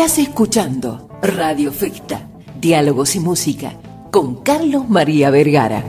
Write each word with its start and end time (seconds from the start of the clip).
Estás 0.00 0.18
escuchando 0.18 1.10
Radio 1.20 1.70
Festa, 1.70 2.26
Diálogos 2.58 3.16
y 3.16 3.20
Música, 3.20 3.74
con 4.10 4.36
Carlos 4.36 4.88
María 4.88 5.28
Vergara. 5.28 5.84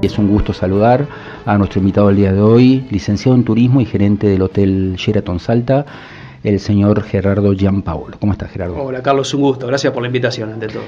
Es 0.00 0.16
un 0.16 0.28
gusto 0.28 0.54
saludar 0.54 1.06
a 1.44 1.58
nuestro 1.58 1.80
invitado 1.80 2.06
del 2.06 2.16
día 2.16 2.32
de 2.32 2.40
hoy, 2.40 2.86
licenciado 2.90 3.36
en 3.36 3.44
turismo 3.44 3.82
y 3.82 3.84
gerente 3.84 4.26
del 4.26 4.40
Hotel 4.40 4.94
Sheraton 4.96 5.38
Salta, 5.38 5.84
el 6.42 6.58
señor 6.58 7.02
Gerardo 7.02 7.52
Gianpaolo. 7.52 8.16
¿Cómo 8.18 8.32
estás, 8.32 8.50
Gerardo? 8.50 8.82
Hola, 8.82 9.02
Carlos, 9.02 9.34
un 9.34 9.42
gusto. 9.42 9.66
Gracias 9.66 9.92
por 9.92 10.00
la 10.00 10.08
invitación, 10.08 10.50
ante 10.50 10.68
todo. 10.68 10.84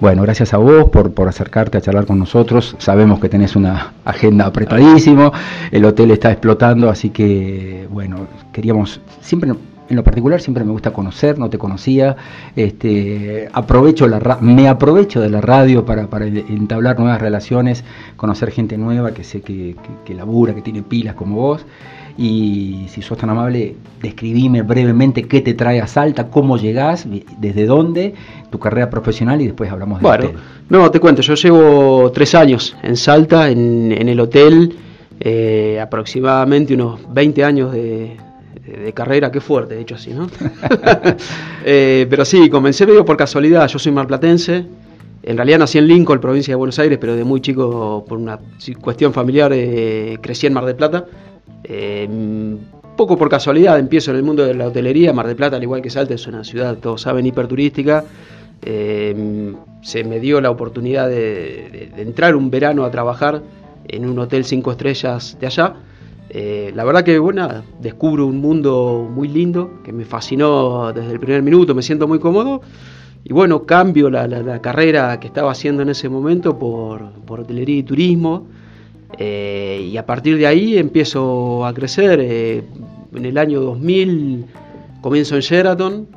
Bueno, 0.00 0.22
gracias 0.22 0.54
a 0.54 0.58
vos 0.58 0.90
por, 0.90 1.12
por 1.12 1.26
acercarte 1.26 1.76
a 1.76 1.80
charlar 1.80 2.06
con 2.06 2.20
nosotros. 2.20 2.76
Sabemos 2.78 3.18
que 3.18 3.28
tenés 3.28 3.56
una 3.56 3.94
agenda 4.04 4.46
apretadísimo, 4.46 5.32
el 5.72 5.84
hotel 5.84 6.12
está 6.12 6.30
explotando, 6.30 6.88
así 6.88 7.10
que, 7.10 7.88
bueno, 7.90 8.28
queríamos, 8.52 9.00
siempre 9.20 9.52
en 9.88 9.96
lo 9.96 10.04
particular 10.04 10.40
siempre 10.40 10.64
me 10.64 10.72
gusta 10.72 10.92
conocer, 10.92 11.38
no 11.38 11.48
te 11.48 11.58
conocía, 11.58 12.16
este, 12.54 13.48
aprovecho 13.52 14.06
la 14.06 14.38
me 14.40 14.68
aprovecho 14.68 15.20
de 15.20 15.30
la 15.30 15.40
radio 15.40 15.84
para, 15.84 16.08
para, 16.08 16.26
entablar 16.26 16.98
nuevas 16.98 17.20
relaciones, 17.20 17.84
conocer 18.16 18.50
gente 18.50 18.76
nueva 18.76 19.12
que 19.12 19.24
sé 19.24 19.40
que, 19.40 19.76
que, 20.04 20.14
labura, 20.14 20.54
que 20.54 20.62
tiene 20.62 20.82
pilas 20.82 21.14
como 21.14 21.36
vos. 21.36 21.64
Y 22.20 22.86
si 22.88 23.00
sos 23.00 23.16
tan 23.16 23.30
amable, 23.30 23.76
describime 24.02 24.62
brevemente 24.62 25.22
qué 25.22 25.40
te 25.40 25.54
trae 25.54 25.80
a 25.80 25.86
Salta, 25.86 26.30
cómo 26.30 26.56
llegás, 26.56 27.06
desde 27.38 27.64
dónde, 27.64 28.14
tu 28.50 28.58
carrera 28.58 28.90
profesional 28.90 29.40
y 29.40 29.46
después 29.46 29.70
hablamos 29.70 30.00
de 30.00 30.02
Bueno, 30.08 30.30
no, 30.68 30.90
te 30.90 30.98
cuento, 30.98 31.22
yo 31.22 31.34
llevo 31.34 32.10
tres 32.10 32.34
años 32.34 32.76
en 32.82 32.96
Salta, 32.96 33.48
en, 33.50 33.92
en 33.92 34.08
el 34.08 34.18
hotel, 34.18 34.74
eh, 35.20 35.78
aproximadamente 35.80 36.74
unos 36.74 37.00
20 37.12 37.44
años 37.44 37.72
de, 37.72 38.16
de, 38.64 38.92
carrera, 38.92 39.30
qué 39.30 39.40
fuerte, 39.40 39.74
de 39.74 39.82
hecho 39.82 39.94
así, 39.94 40.12
¿no? 40.12 40.28
Eh, 41.70 42.06
pero 42.08 42.24
sí, 42.24 42.48
comencé 42.48 42.86
medio 42.86 43.04
por 43.04 43.16
casualidad, 43.16 43.68
yo 43.68 43.78
soy 43.78 43.92
marplatense, 43.92 44.64
en 45.22 45.36
realidad 45.36 45.58
nací 45.58 45.76
en 45.76 45.86
Lincoln, 45.86 46.18
provincia 46.18 46.52
de 46.52 46.56
Buenos 46.56 46.78
Aires, 46.78 46.96
pero 46.98 47.14
de 47.14 47.24
muy 47.24 47.42
chico, 47.42 48.04
por 48.08 48.16
una 48.16 48.38
cuestión 48.80 49.12
familiar, 49.12 49.52
eh, 49.52 50.16
crecí 50.22 50.46
en 50.46 50.54
Mar 50.54 50.64
del 50.64 50.76
Plata. 50.76 51.04
Eh, 51.64 52.08
poco 52.96 53.18
por 53.18 53.28
casualidad 53.28 53.78
empiezo 53.78 54.12
en 54.12 54.16
el 54.16 54.22
mundo 54.22 54.46
de 54.46 54.54
la 54.54 54.68
hotelería, 54.68 55.12
Mar 55.12 55.26
del 55.26 55.36
Plata, 55.36 55.56
al 55.56 55.62
igual 55.62 55.82
que 55.82 55.90
Salta, 55.90 56.14
es 56.14 56.26
una 56.26 56.42
ciudad, 56.42 56.78
todos 56.78 57.02
saben, 57.02 57.26
hiperturística. 57.26 58.04
se 58.62 60.04
me 60.04 60.20
dio 60.20 60.40
la 60.40 60.50
oportunidad 60.50 61.08
de, 61.08 61.90
de 61.94 62.02
entrar 62.02 62.34
un 62.34 62.50
verano 62.50 62.84
a 62.84 62.90
trabajar 62.90 63.42
en 63.88 64.08
un 64.08 64.18
hotel 64.18 64.44
cinco 64.44 64.70
estrellas 64.70 65.36
de 65.38 65.46
allá 65.46 65.74
eh, 66.30 66.72
la 66.74 66.84
verdad 66.84 67.04
que 67.04 67.18
bueno, 67.18 67.48
descubro 67.80 68.26
un 68.26 68.40
mundo 68.40 69.08
muy 69.10 69.28
lindo 69.28 69.80
que 69.82 69.92
me 69.92 70.04
fascinó 70.04 70.92
desde 70.92 71.12
el 71.12 71.20
primer 71.20 71.42
minuto, 71.42 71.74
me 71.74 71.82
siento 71.82 72.06
muy 72.06 72.18
cómodo 72.18 72.60
y 73.24 73.32
bueno, 73.32 73.64
cambio 73.64 74.10
la, 74.10 74.60
carrera 74.60 75.18
que 75.20 75.26
estaba 75.26 75.52
haciendo 75.52 75.82
en 75.82 75.88
ese 75.88 76.08
momento 76.08 76.58
por, 76.58 77.12
hotelería 77.28 77.76
y 77.76 77.82
turismo 77.82 78.46
eh, 79.18 79.88
y 79.90 79.96
a 79.96 80.04
partir 80.04 80.36
de 80.36 80.46
ahí 80.46 80.76
empiezo 80.76 81.64
a 81.64 81.72
crecer. 81.72 82.20
Eh, 82.22 82.62
en 83.14 83.24
el 83.24 83.38
año 83.38 83.60
2000 83.60 84.44
comienzo 85.00 85.34
en 85.34 85.40
Sheraton 85.40 86.08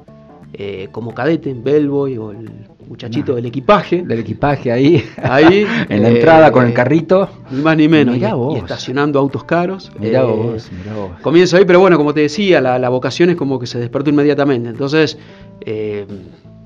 como 0.91 1.15
cadete 1.15 1.49
en 1.49 1.63
Bellboy 1.63 2.17
o 2.17 2.31
el 2.31 2.49
muchachito 2.87 3.35
del 3.35 3.45
equipaje. 3.45 4.03
Del 4.03 4.19
equipaje 4.19 4.71
ahí. 4.71 5.03
Ahí. 5.17 5.65
en 5.89 6.01
la 6.01 6.09
entrada 6.09 6.51
con 6.51 6.65
el 6.65 6.71
eh, 6.71 6.73
carrito. 6.73 7.29
Ni 7.51 7.61
más 7.61 7.77
ni 7.77 7.87
menos. 7.87 8.17
Y, 8.17 8.23
estacionando 8.57 9.19
autos 9.19 9.43
caros. 9.43 9.91
Mirá 9.99 10.21
eh, 10.21 10.25
vos, 10.25 10.71
mirá 10.71 10.95
vos. 10.95 11.11
Comienzo 11.21 11.57
ahí, 11.57 11.65
pero 11.65 11.79
bueno, 11.79 11.97
como 11.97 12.13
te 12.13 12.21
decía, 12.21 12.61
la, 12.61 12.89
vocación 12.89 13.29
es 13.29 13.35
como 13.35 13.59
que 13.59 13.67
se 13.67 13.79
despertó 13.79 14.09
inmediatamente. 14.09 14.69
Entonces, 14.69 15.17
eh, 15.61 16.05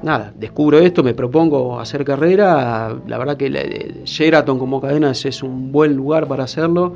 nada, 0.02 0.34
descubro 0.36 0.80
esto, 0.80 1.04
me 1.04 1.14
propongo 1.14 1.80
hacer 1.80 2.04
carrera. 2.04 2.96
La 3.08 3.18
verdad 3.18 3.38
que 3.38 4.02
Sheraton 4.06 4.58
como 4.58 4.82
cadena 4.82 5.12
es, 5.12 5.44
un 5.44 5.72
buen 5.72 5.96
lugar 5.96 6.28
para 6.28 6.44
hacerlo. 6.44 6.96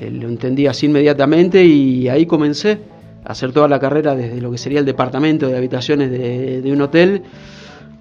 lo 0.00 0.28
entendí 0.28 0.66
así 0.66 0.86
inmediatamente 0.86 1.64
y 1.64 2.08
ahí 2.08 2.26
comencé 2.26 2.78
a 3.24 3.32
hacer 3.32 3.52
toda 3.52 3.68
la 3.68 3.78
carrera 3.78 4.14
desde 4.14 4.40
lo 4.40 4.50
que 4.50 4.58
sería 4.58 4.78
el 4.80 4.86
departamento 4.86 5.48
de 5.48 5.56
habitaciones 5.56 6.10
de, 6.10 6.62
de 6.62 6.72
un 6.72 6.80
hotel 6.80 7.22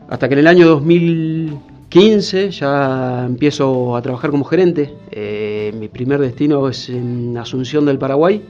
hasta 0.10 0.28
que 0.28 0.34
en 0.34 0.40
el 0.40 0.48
año 0.48 0.68
2015 0.68 2.52
ya 2.52 3.26
empiezo 3.26 3.96
a 3.96 4.02
trabajar 4.02 4.32
como 4.32 4.46
gerente. 4.46 4.94
Eh, 5.12 5.74
mi 5.78 5.90
primer 5.90 6.20
destino 6.20 6.68
es 6.70 6.90
en 6.90 7.38
Asunción 7.38 7.86
del 7.86 7.98
Paraguay, 7.98 8.42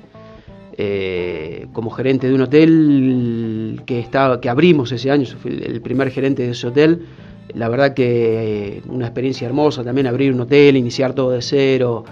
eh, 0.77 1.65
como 1.73 1.89
gerente 1.89 2.27
de 2.27 2.35
un 2.35 2.41
hotel 2.41 3.81
que, 3.85 3.99
estaba, 3.99 4.39
que 4.39 4.49
abrimos 4.49 4.91
ese 4.91 5.09
año, 5.09 5.25
fui 5.25 5.59
el 5.65 5.81
primer 5.81 6.11
gerente 6.11 6.43
de 6.43 6.51
ese 6.51 6.67
hotel. 6.67 7.05
La 7.53 7.69
verdad 7.69 7.93
que 7.93 8.83
una 8.87 9.05
experiencia 9.05 9.47
hermosa 9.47 9.83
también 9.83 10.05
abrir 10.05 10.33
un 10.33 10.41
hotel, 10.41 10.77
iniciar 10.77 11.13
todo 11.13 11.31
de 11.31 11.41
cero. 11.41 12.03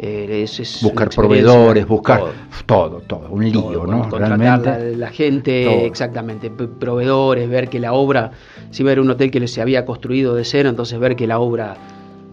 Eh, 0.00 0.46
buscar 0.82 1.08
proveedores, 1.10 1.84
buscar 1.86 2.22
todo, 2.66 3.00
todo, 3.00 3.28
un 3.30 3.50
lío, 3.50 3.84
¿no? 3.84 4.08
Realmente. 4.08 4.94
La, 4.96 5.10
gente, 5.10 5.86
exactamente, 5.86 6.50
proveedores, 6.50 7.48
ver 7.48 7.68
que 7.68 7.80
la 7.80 7.92
obra, 7.92 8.30
si 8.70 8.84
ver 8.84 9.00
un 9.00 9.10
hotel 9.10 9.32
que 9.32 9.48
se 9.48 9.60
había 9.60 9.84
construido 9.84 10.36
de 10.36 10.44
cero, 10.44 10.68
entonces 10.68 11.00
ver 11.00 11.16
que 11.16 11.26
la 11.26 11.40
obra 11.40 11.76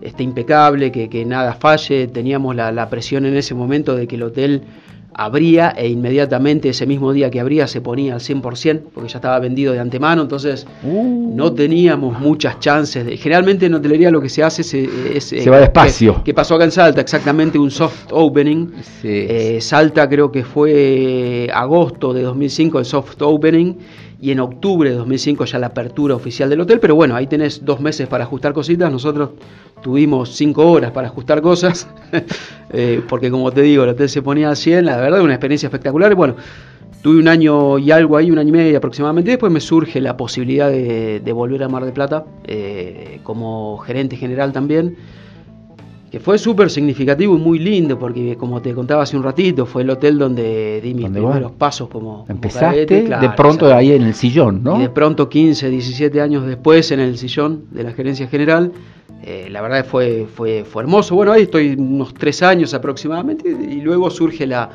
esté 0.02 0.22
impecable, 0.22 0.92
que, 0.92 1.10
que 1.10 1.26
nada 1.26 1.54
falle, 1.54 2.08
teníamos 2.08 2.56
la, 2.56 2.72
la 2.72 2.88
presión 2.90 3.26
en 3.26 3.36
ese 3.36 3.56
momento 3.56 3.96
de 3.96 4.06
que 4.06 4.16
el 4.16 4.24
hotel 4.24 4.62
abría 5.18 5.74
e 5.78 5.88
inmediatamente 5.88 6.70
ese 6.70 6.86
mismo 6.86 7.14
día 7.14 7.30
que 7.32 7.40
abría 7.40 7.68
se 7.68 7.80
ponía 7.80 8.16
al 8.16 8.20
100% 8.20 8.82
porque 8.94 9.10
ya 9.10 9.18
estaba 9.18 9.40
vendido 9.40 9.72
de 9.72 9.80
antemano, 9.80 10.24
entonces 10.24 10.68
uh. 10.84 11.34
no 11.34 11.54
teníamos 11.54 12.20
muchas 12.20 12.60
chances. 12.60 13.06
De, 13.06 13.16
generalmente 13.16 13.66
en 13.68 13.74
hotelería 13.74 14.12
lo 14.12 14.20
que 14.20 14.28
se 14.28 14.44
hace 14.44 14.62
es... 14.62 15.24
se 15.24 15.50
va 15.50 15.60
despacio. 15.60 16.22
Que, 16.24 16.34
pasó 16.34 16.56
acá 16.56 16.66
en 16.66 16.72
Salta, 16.72 17.00
exactamente 17.00 17.58
un 17.58 17.72
soft 17.72 18.12
opening. 18.12 18.68
Eh, 19.04 19.60
Salta 19.62 20.10
creo 20.10 20.32
que 20.32 20.44
fue 20.44 21.50
agosto 21.54 22.14
de 22.14 22.22
2005 22.22 22.80
el 22.80 22.86
soft 22.86 23.22
opening 23.22 23.76
y 24.22 24.32
en 24.32 24.40
octubre 24.40 24.90
de 24.90 24.96
2005 24.96 25.46
ya 25.46 25.60
la 25.60 25.68
apertura 25.68 26.16
oficial 26.16 26.50
del 26.50 26.62
hotel, 26.62 26.80
pero 26.80 26.96
bueno, 26.96 27.16
ahí 27.16 27.28
tenés 27.28 27.64
dos 27.64 27.80
meses 27.80 28.08
para 28.08 28.24
ajustar 28.24 28.54
cositas, 28.54 28.92
nosotros 28.92 29.32
tuvimos 29.82 30.36
cinco 30.36 30.70
horas 30.70 30.92
para 30.92 31.08
ajustar 31.08 31.42
cosas, 31.42 31.88
eh, 32.72 33.02
porque 33.08 33.30
como 33.30 33.52
te 33.52 33.62
digo, 33.62 33.84
el 33.84 33.90
hotel 33.90 34.10
se 34.10 34.22
ponía 34.22 34.50
a 34.50 34.56
100, 34.56 34.86
la 34.86 34.98
verdad, 34.98 35.22
una 35.22 35.34
experiencia 35.34 35.68
espectacular, 35.68 36.16
bueno, 36.16 36.36
tuve 37.02 37.20
un 37.20 37.28
año 37.28 37.78
y 37.78 37.92
algo 37.92 38.18
ahí, 38.18 38.32
un 38.32 38.40
año 38.40 38.50
y 38.50 38.54
medio 38.54 38.78
aproximadamente, 38.78 39.32
después 39.32 39.52
me 39.52 39.60
surge 39.60 40.02
la 40.02 40.18
posibilidad 40.18 40.72
de, 40.72 41.32
volver 41.34 41.64
a 41.64 41.70
Mar 41.70 41.86
de 41.86 41.92
Plata 41.92 42.26
eh, 42.46 43.20
como 43.24 43.78
gerente 43.80 44.16
general 44.16 44.54
también, 44.54 44.98
que 46.16 46.22
fue 46.22 46.38
súper 46.38 46.70
significativo 46.70 47.36
y 47.36 47.40
muy 47.40 47.60
lindo, 47.60 48.00
porque 48.00 48.38
como 48.38 48.62
te 48.62 48.74
contaba 48.74 49.04
hace 49.04 49.18
un 49.18 49.24
ratito, 49.24 49.66
fue 49.66 49.82
el 49.82 49.90
hotel 49.90 50.18
donde 50.18 50.80
di 50.82 50.94
mis 50.94 51.10
primeros 51.10 51.52
pasos 51.52 51.90
como... 51.90 52.26
Empezaste 52.30 52.86
de 52.86 53.30
pronto 53.36 53.66
ahí 53.76 53.92
en 53.92 54.04
el 54.04 54.14
sillón, 54.14 54.64
¿no? 54.64 54.78
Y 54.78 54.84
de 54.84 54.90
pronto 54.90 55.28
15, 55.28 55.70
17 55.70 56.22
años 56.22 56.48
después 56.48 56.90
en 56.92 57.02
el 57.02 57.18
sillón 57.18 57.66
de 57.72 57.84
la 57.84 57.92
gerencia 57.92 58.30
general. 58.30 58.72
Eh, 59.24 59.50
la 59.52 59.62
verdad 59.62 59.86
fue, 59.86 60.26
fue, 60.34 60.64
fue 60.64 60.84
hermoso. 60.84 61.16
Bueno, 61.16 61.34
ahí 61.34 61.42
estoy 61.42 61.76
unos 61.78 62.14
tres 62.14 62.42
años 62.42 62.74
aproximadamente 62.74 63.50
y 63.50 63.82
luego 63.82 64.10
surge 64.10 64.48
la, 64.48 64.70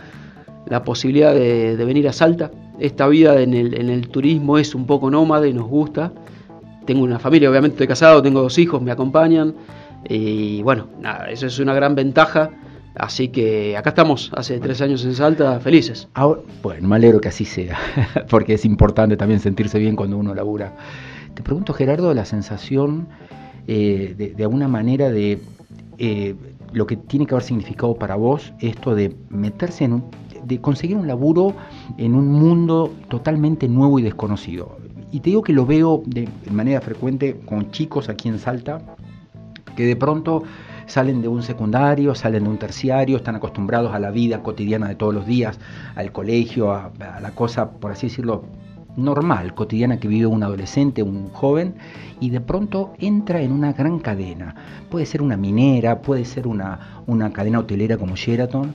la 0.66 0.84
posibilidad 0.84 1.34
de, 1.34 1.74
venir 1.86 2.06
a 2.06 2.12
Salta. 2.12 2.50
Esta 2.78 3.08
vida 3.08 3.40
en 3.40 3.54
el, 3.54 3.80
en 3.80 3.88
el 3.88 4.08
turismo 4.08 4.58
es 4.58 4.74
un 4.74 4.84
poco 4.84 5.10
nómada 5.10 5.48
y 5.48 5.54
nos 5.54 5.68
gusta. 5.68 6.12
Tengo 6.84 7.02
una 7.02 7.18
familia, 7.18 7.48
obviamente 7.48 7.76
estoy 7.76 7.86
casado, 7.86 8.20
tengo 8.20 8.42
dos 8.42 8.58
hijos, 8.58 8.82
me 8.82 8.90
acompañan. 8.90 9.54
Y 10.08 10.62
bueno, 10.62 10.88
nada, 11.00 11.30
eso 11.30 11.46
es 11.46 11.58
una 11.58 11.74
gran 11.74 11.94
ventaja. 11.94 12.50
Así 12.94 13.28
que 13.28 13.76
acá 13.76 13.90
estamos, 13.90 14.32
hace 14.34 14.58
tres 14.58 14.80
años 14.80 15.04
en 15.04 15.14
Salta, 15.14 15.60
felices. 15.60 16.08
bueno, 16.62 16.88
me 16.88 16.96
alegro 16.96 17.20
que 17.20 17.28
así 17.28 17.44
sea, 17.44 17.78
porque 18.28 18.54
es 18.54 18.64
importante 18.64 19.16
también 19.16 19.38
sentirse 19.38 19.78
bien 19.78 19.94
cuando 19.94 20.18
uno 20.18 20.34
labura. 20.34 20.74
Te 21.34 21.42
pregunto, 21.42 21.72
Gerardo, 21.72 22.12
la 22.14 22.24
sensación 22.24 23.06
eh, 23.68 24.14
de, 24.36 24.42
alguna 24.42 24.66
manera 24.66 25.10
de 25.10 25.38
eh, 25.98 26.34
lo 26.72 26.86
que 26.86 26.96
tiene 26.96 27.26
que 27.26 27.34
haber 27.34 27.44
significado 27.44 27.94
para 27.94 28.16
vos 28.16 28.52
esto 28.58 28.94
de 28.96 29.14
meterse 29.28 29.84
en 29.84 29.92
un, 29.92 30.04
de 30.44 30.60
conseguir 30.60 30.96
un 30.96 31.06
laburo 31.06 31.54
en 31.96 32.14
un 32.14 32.28
mundo 32.28 32.92
totalmente 33.08 33.68
nuevo 33.68 33.98
y 33.98 34.02
desconocido. 34.02 34.78
Y 35.12 35.20
te 35.20 35.30
digo 35.30 35.42
que 35.42 35.52
lo 35.52 35.66
veo 35.66 36.02
de 36.06 36.28
manera 36.50 36.80
frecuente 36.80 37.40
con 37.44 37.70
chicos 37.70 38.08
aquí 38.08 38.28
en 38.28 38.38
Salta, 38.38 38.96
que 39.80 39.86
de 39.86 39.96
pronto 39.96 40.42
salen 40.84 41.22
de 41.22 41.28
un 41.28 41.42
secundario, 41.42 42.14
salen 42.14 42.44
de 42.44 42.50
un 42.50 42.58
terciario, 42.58 43.16
están 43.16 43.36
acostumbrados 43.36 43.94
a 43.94 43.98
la 43.98 44.10
vida 44.10 44.42
cotidiana 44.42 44.88
de 44.88 44.94
todos 44.94 45.14
los 45.14 45.24
días, 45.24 45.58
al 45.94 46.12
colegio, 46.12 46.70
a, 46.70 46.92
la 46.98 47.30
cosa, 47.30 47.70
por 47.70 47.92
así 47.92 48.08
decirlo, 48.08 48.44
normal, 48.96 49.54
cotidiana 49.54 49.98
que 49.98 50.06
vive 50.06 50.26
un 50.26 50.42
adolescente, 50.42 51.02
un 51.02 51.30
joven, 51.30 51.76
y 52.20 52.28
de 52.28 52.42
pronto 52.42 52.92
entra 52.98 53.40
en 53.40 53.52
una 53.52 53.72
gran 53.72 54.00
cadena. 54.00 54.54
Puede 54.90 55.06
ser 55.06 55.22
una 55.22 55.38
minera, 55.38 56.02
puede 56.02 56.26
ser 56.26 56.46
una, 56.46 57.02
una 57.06 57.32
cadena 57.32 57.60
hotelera 57.60 57.96
como 57.96 58.16
Sheraton, 58.16 58.74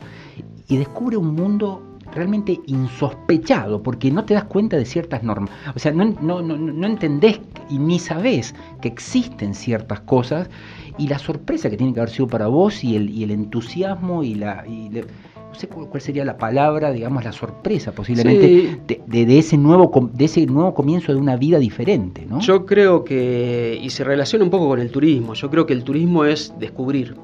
y 0.68 0.78
descubre 0.78 1.18
un 1.18 1.36
mundo 1.36 1.94
realmente 2.15 2.59
insospechado, 2.65 3.83
porque 3.83 4.09
no 4.09 4.25
te 4.25 4.33
das 4.33 4.45
cuenta 4.45 4.77
de 4.77 4.85
ciertas 4.85 5.21
normas. 5.23 5.51
O 5.75 5.79
sea, 5.79 5.91
no, 5.91 6.06
no, 6.21 6.41
no, 6.41 6.57
no 6.57 6.88
entendés 6.88 7.39
y 7.69 7.77
ni 7.77 8.00
sabés 8.00 8.56
que 8.81 8.88
existen 8.88 9.53
ciertas 9.53 10.00
cosas 10.01 10.50
y 10.97 11.07
la 11.07 11.19
sorpresa 11.19 11.69
que 11.69 11.77
tiene 11.77 11.94
que 11.94 12.00
haber 12.00 12.09
sido 12.09 12.27
para 12.27 12.47
vos 12.47 12.83
y 12.83 12.95
el, 12.95 13.09
y 13.09 13.23
el 13.23 13.31
entusiasmo 13.31 14.23
y 14.23 14.35
la... 14.35 14.63
no 14.65 15.56
sé 15.56 15.67
cuál 15.67 16.01
sería 16.01 16.23
la 16.25 16.38
palabra, 16.38 16.91
digamos, 16.91 17.23
la 17.23 17.31
sorpresa 17.31 17.91
posiblemente 17.91 18.79
de, 18.88 19.25
de, 19.25 19.38
ese 19.38 19.57
nuevo, 19.57 20.09
de 20.13 20.25
ese 20.25 20.45
nuevo 20.45 20.73
comienzo 20.73 21.13
de 21.13 21.19
una 21.19 21.35
vida 21.35 21.59
diferente, 21.59 22.25
¿no? 22.27 22.39
Yo 22.39 22.65
creo 22.65 23.03
que, 23.03 23.79
y 23.81 23.89
se 23.89 24.03
relaciona 24.03 24.45
un 24.45 24.51
poco 24.51 24.69
con 24.69 24.79
el 24.79 24.91
turismo, 24.91 25.33
yo 25.33 25.50
creo 25.50 25.65
que 25.65 25.73
el 25.73 25.83
turismo 25.83 26.25
es 26.25 26.53
descubrir. 26.59 27.15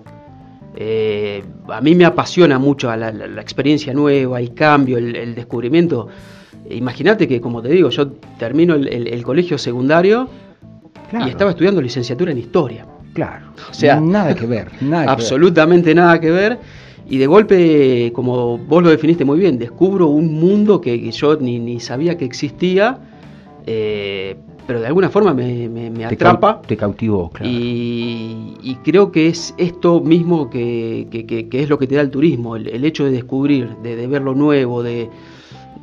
Eh, 0.75 1.43
a 1.67 1.81
mí 1.81 1.95
me 1.95 2.05
apasiona 2.05 2.57
mucho 2.57 2.95
la, 2.95 3.09
experiencia 3.41 3.93
nueva, 3.93 4.39
el 4.39 4.53
cambio, 4.53 4.97
el, 4.97 5.35
descubrimiento. 5.35 6.07
Imagínate 6.69 7.27
que, 7.27 7.41
como 7.41 7.61
te 7.61 7.69
digo, 7.69 7.89
yo 7.89 8.11
termino 8.37 8.75
el, 8.75 9.23
colegio 9.23 9.57
secundario 9.57 10.29
y 11.25 11.29
estaba 11.29 11.51
estudiando 11.51 11.81
licenciatura 11.81 12.31
en 12.31 12.37
historia. 12.37 12.85
Claro. 13.13 13.47
O 13.69 13.73
sea, 13.73 13.99
nada 13.99 14.33
que 14.33 14.45
ver. 14.45 14.69
Nada 14.81 15.11
absolutamente 15.11 15.93
nada 15.93 16.19
que 16.19 16.31
ver. 16.31 16.59
Y 17.09 17.17
de 17.17 17.27
golpe, 17.27 18.11
como 18.13 18.57
vos 18.57 18.81
lo 18.81 18.89
definiste 18.89 19.25
muy 19.25 19.37
bien, 19.37 19.59
descubro 19.59 20.07
un 20.07 20.39
mundo 20.39 20.79
que, 20.79 21.11
yo 21.11 21.35
ni, 21.35 21.79
sabía 21.81 22.17
que 22.17 22.23
existía, 22.23 22.99
eh, 23.65 24.37
pero 24.67 24.79
de 24.79 24.87
alguna 24.87 25.09
forma 25.09 25.33
me, 25.33 26.05
atrapa. 26.05 26.61
Te, 26.61 26.77
cautivó, 26.77 27.29
claro. 27.29 27.51
Y, 27.51 28.77
creo 28.83 29.11
que 29.11 29.27
es 29.27 29.53
esto 29.57 30.01
mismo 30.01 30.49
que, 30.49 31.07
es 31.51 31.69
lo 31.69 31.77
que 31.77 31.87
te 31.87 31.95
da 31.95 32.01
el 32.01 32.09
turismo, 32.09 32.55
el, 32.55 32.85
hecho 32.85 33.05
de 33.05 33.11
descubrir, 33.11 33.75
de, 33.83 34.07
ver 34.07 34.21
lo 34.21 34.33
nuevo, 34.33 34.83
de 34.83 35.09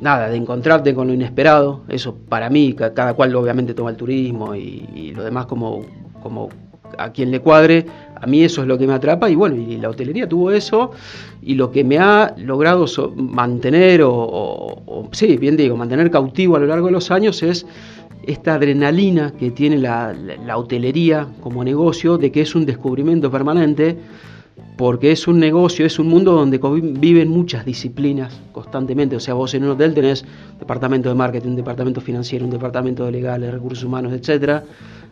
nada, 0.01 0.29
de 0.29 0.37
encontrarte 0.37 0.93
con 0.93 1.07
lo 1.07 1.13
inesperado. 1.13 1.81
Eso 1.87 2.15
para 2.15 2.49
mí, 2.49 2.73
cada 2.73 3.13
cual 3.13 3.35
obviamente 3.35 3.73
toma 3.73 3.91
el 3.91 3.97
turismo 3.97 4.55
y, 4.55 5.13
lo 5.15 5.23
demás 5.23 5.45
como, 5.45 5.81
como 6.21 6.49
a 6.97 7.11
quien 7.11 7.31
le 7.31 7.39
cuadre, 7.39 7.85
a 8.15 8.27
mí 8.27 8.43
eso 8.43 8.61
es 8.61 8.67
lo 8.67 8.77
que 8.77 8.85
me 8.85 8.93
atrapa 8.93 9.29
y 9.29 9.35
bueno, 9.35 9.55
y 9.55 9.77
la 9.77 9.89
hotelería 9.89 10.27
tuvo 10.27 10.51
eso 10.51 10.91
y 11.41 11.55
lo 11.55 11.71
que 11.71 11.83
me 11.83 11.97
ha 11.97 12.33
logrado 12.37 12.85
mantener 13.15 14.01
o, 14.03 15.07
sí, 15.11 15.37
bien 15.37 15.55
digo, 15.55 15.77
mantener 15.77 16.11
cautivo 16.11 16.55
a 16.55 16.59
lo 16.59 16.65
largo 16.65 16.87
de 16.87 16.91
los 16.91 17.11
años 17.11 17.41
es 17.43 17.65
esta 18.23 18.55
adrenalina 18.55 19.31
que 19.31 19.51
tiene 19.51 19.77
la, 19.77 20.13
hotelería 20.55 21.27
como 21.41 21.63
negocio 21.63 22.17
de 22.17 22.31
que 22.31 22.41
es 22.41 22.55
un 22.55 22.65
descubrimiento 22.65 23.31
permanente 23.31 23.97
porque 24.77 25.11
es 25.11 25.27
un 25.27 25.39
negocio, 25.39 25.85
es 25.85 25.99
un 25.99 26.07
mundo 26.07 26.33
donde 26.33 26.59
viven 26.99 27.29
muchas 27.29 27.65
disciplinas 27.65 28.39
constantemente. 28.51 29.15
O 29.15 29.19
sea, 29.19 29.33
vos 29.33 29.53
en 29.53 29.63
un 29.63 29.71
hotel 29.71 29.93
tenés 29.93 30.25
departamento 30.59 31.09
de 31.09 31.15
marketing, 31.15 31.49
un 31.49 31.55
departamento 31.57 32.01
financiero, 32.01 32.45
un 32.45 32.51
departamento 32.51 33.05
de 33.05 33.11
legales, 33.11 33.51
recursos 33.51 33.83
humanos, 33.83 34.13
etcétera 34.13 34.63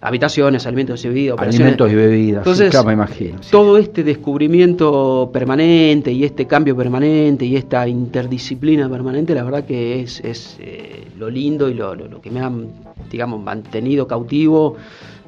habitaciones, 0.01 0.65
alimentos 0.67 1.03
y 1.03 1.07
bebidas, 1.07 1.39
Alimentos 1.39 1.91
y 1.91 1.95
bebidas, 1.95 2.47
Entonces, 2.47 2.85
me 2.85 2.94
imagino. 2.94 3.39
Todo 3.49 3.77
este 3.77 4.03
descubrimiento 4.03 5.29
permanente 5.33 6.11
y 6.11 6.23
este 6.23 6.45
cambio 6.45 6.75
permanente 6.75 7.45
y 7.45 7.55
esta 7.55 7.88
interdisciplina 7.88 8.89
permanente, 8.89 9.33
la 9.33 9.44
verdad 9.44 9.65
que 9.65 10.01
es, 10.01 10.19
es 10.21 10.57
eh, 10.59 11.07
lo 11.17 11.29
lindo 11.29 11.69
y 11.69 11.73
lo, 11.73 11.95
lo, 11.95 12.21
que 12.21 12.29
me 12.29 12.41
ha, 12.41 12.51
digamos, 13.09 13.41
mantenido 13.41 14.07
cautivo 14.07 14.75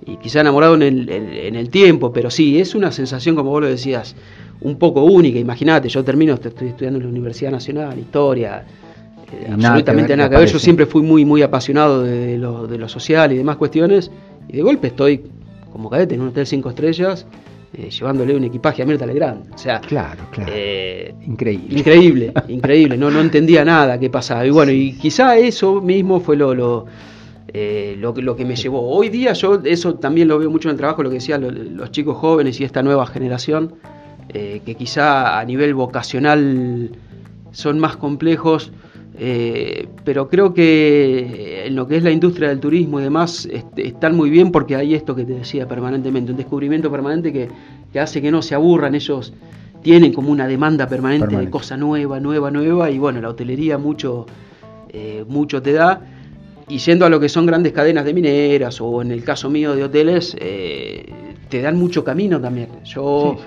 y 0.06 0.18
quizá 0.18 0.42
enamorado 0.42 0.76
en 0.76 0.82
el, 0.82 1.10
en, 1.10 1.56
el 1.56 1.70
tiempo, 1.70 2.12
pero 2.12 2.30
sí, 2.30 2.60
es 2.60 2.76
una 2.76 2.92
sensación, 2.92 3.36
como 3.36 3.52
vos 3.52 3.62
lo 3.62 3.68
decías, 3.68 4.16
un 4.62 4.78
poco 4.78 5.04
única. 5.04 5.40
Imagínate, 5.40 5.90
yo 5.90 6.04
termino, 6.04 6.34
estoy 6.34 6.70
estudiando 6.70 7.00
en 7.00 7.06
la 7.06 7.10
Universidad 7.10 7.52
Nacional, 7.52 7.98
historia, 7.98 8.66
eh, 9.32 9.48
absolutamente 9.52 10.16
nada 10.16 10.30
que 10.30 10.38
ver. 10.38 10.50
Yo 10.50 10.60
siempre 10.60 10.86
fui 10.86 11.02
muy, 11.02 11.26
muy 11.26 11.42
apasionado 11.42 12.04
de 12.04 12.38
lo, 12.38 12.68
de 12.68 12.78
lo 12.78 12.90
social 12.90 13.32
y 13.32 13.38
demás 13.38 13.58
cuestiones. 13.58 14.12
Y 14.48 14.58
de 14.58 14.62
golpe 14.62 14.88
estoy 14.88 15.24
como 15.72 15.90
cadete 15.90 16.16
en 16.16 16.22
un 16.22 16.30
hotel 16.30 16.48
cinco 16.48 16.70
estrellas, 16.70 17.26
eh, 17.74 17.90
llevándole 17.90 18.36
un 18.36 18.44
equipaje 18.44 18.82
a 18.82 18.86
Mirta 18.86 19.06
Legrand. 19.06 19.54
O 19.54 19.58
sea, 19.58 19.80
claro, 19.80 20.24
claro. 20.32 20.52
Eh, 20.54 21.14
increíble. 21.28 21.78
Increíble, 21.80 22.34
increíble. 22.48 22.98
No, 22.98 23.12
no 23.12 23.22
entendía 23.22 23.64
nada 23.64 24.00
qué 24.00 24.10
pasaba. 24.10 24.46
Y 24.46 24.50
bueno, 24.50 24.72
y 24.72 24.94
quizá 24.94 25.38
eso 25.38 25.80
mismo 25.80 26.20
fue 26.20 26.36
lo, 26.36 26.56
lo, 26.56 26.86
eh, 27.54 27.96
lo, 27.98 28.14
lo, 28.14 28.36
que 28.36 28.46
me 28.46 28.56
llevó. 28.56 28.90
Hoy 28.90 29.10
día 29.10 29.34
yo 29.34 29.62
eso 29.64 29.96
también 29.96 30.28
lo 30.28 30.40
veo 30.40 30.50
mucho 30.50 30.70
en 30.70 30.74
el 30.74 30.78
trabajo, 30.78 31.04
lo 31.04 31.10
que 31.10 31.16
decían 31.16 31.78
los 31.78 31.92
chicos 31.92 32.18
jóvenes 32.18 32.60
y 32.60 32.64
esta 32.64 32.84
nueva 32.84 33.06
generación, 33.08 33.76
que 34.28 34.76
quizá 34.78 35.40
a 35.40 35.46
nivel 35.46 35.74
vocacional 35.74 36.92
son 37.52 37.80
más 37.80 37.98
complejos 37.98 38.72
eh, 39.22 39.90
pero 40.06 40.30
creo 40.30 40.54
que 40.54 41.66
en 41.68 41.76
lo 41.76 41.86
que 41.86 41.98
es 41.98 42.04
la 42.04 42.10
industria 42.10 42.48
del 42.48 42.62
turismo 42.62 43.02
y 43.02 43.04
demás 43.04 43.46
este, 43.52 43.86
están 43.86 44.16
muy 44.16 44.30
bien 44.30 44.50
porque 44.50 44.78
hay 44.78 44.96
esto 44.96 45.14
que 45.14 45.26
te 45.26 45.34
decía 45.34 45.68
permanentemente, 45.68 46.32
un 46.32 46.38
descubrimiento 46.38 46.90
permanente 46.90 47.34
que, 47.34 48.00
hace 48.00 48.22
que 48.22 48.32
no 48.32 48.42
se 48.42 48.56
aburran, 48.56 48.96
ellos 48.96 49.34
tienen 49.82 50.14
como 50.14 50.32
una 50.32 50.48
demanda 50.48 50.88
permanente, 50.88 51.36
de 51.36 51.50
cosa 51.50 51.76
nueva, 51.76 52.22
nueva, 52.22 52.50
nueva 52.50 52.90
y 52.92 52.98
bueno, 52.98 53.20
la 53.20 53.28
hotelería 53.28 53.78
mucho, 53.78 54.26
eh, 54.88 55.26
mucho 55.28 55.62
te 55.62 55.74
da. 55.74 56.02
Y 56.70 56.78
yendo 56.78 57.06
a 57.06 57.10
lo 57.10 57.20
que 57.20 57.28
son 57.30 57.48
grandes 57.48 57.74
cadenas 57.74 58.06
de 58.06 58.14
mineras 58.14 58.80
o 58.80 59.02
en 59.02 59.12
el 59.12 59.24
caso 59.24 59.50
mío 59.50 59.76
de 59.76 59.84
hoteles, 59.84 60.38
eh, 60.40 61.04
te 61.50 61.62
dan 61.62 61.76
mucho 61.76 62.04
camino 62.04 62.40
también. 62.40 62.70
Yo, 62.86 63.38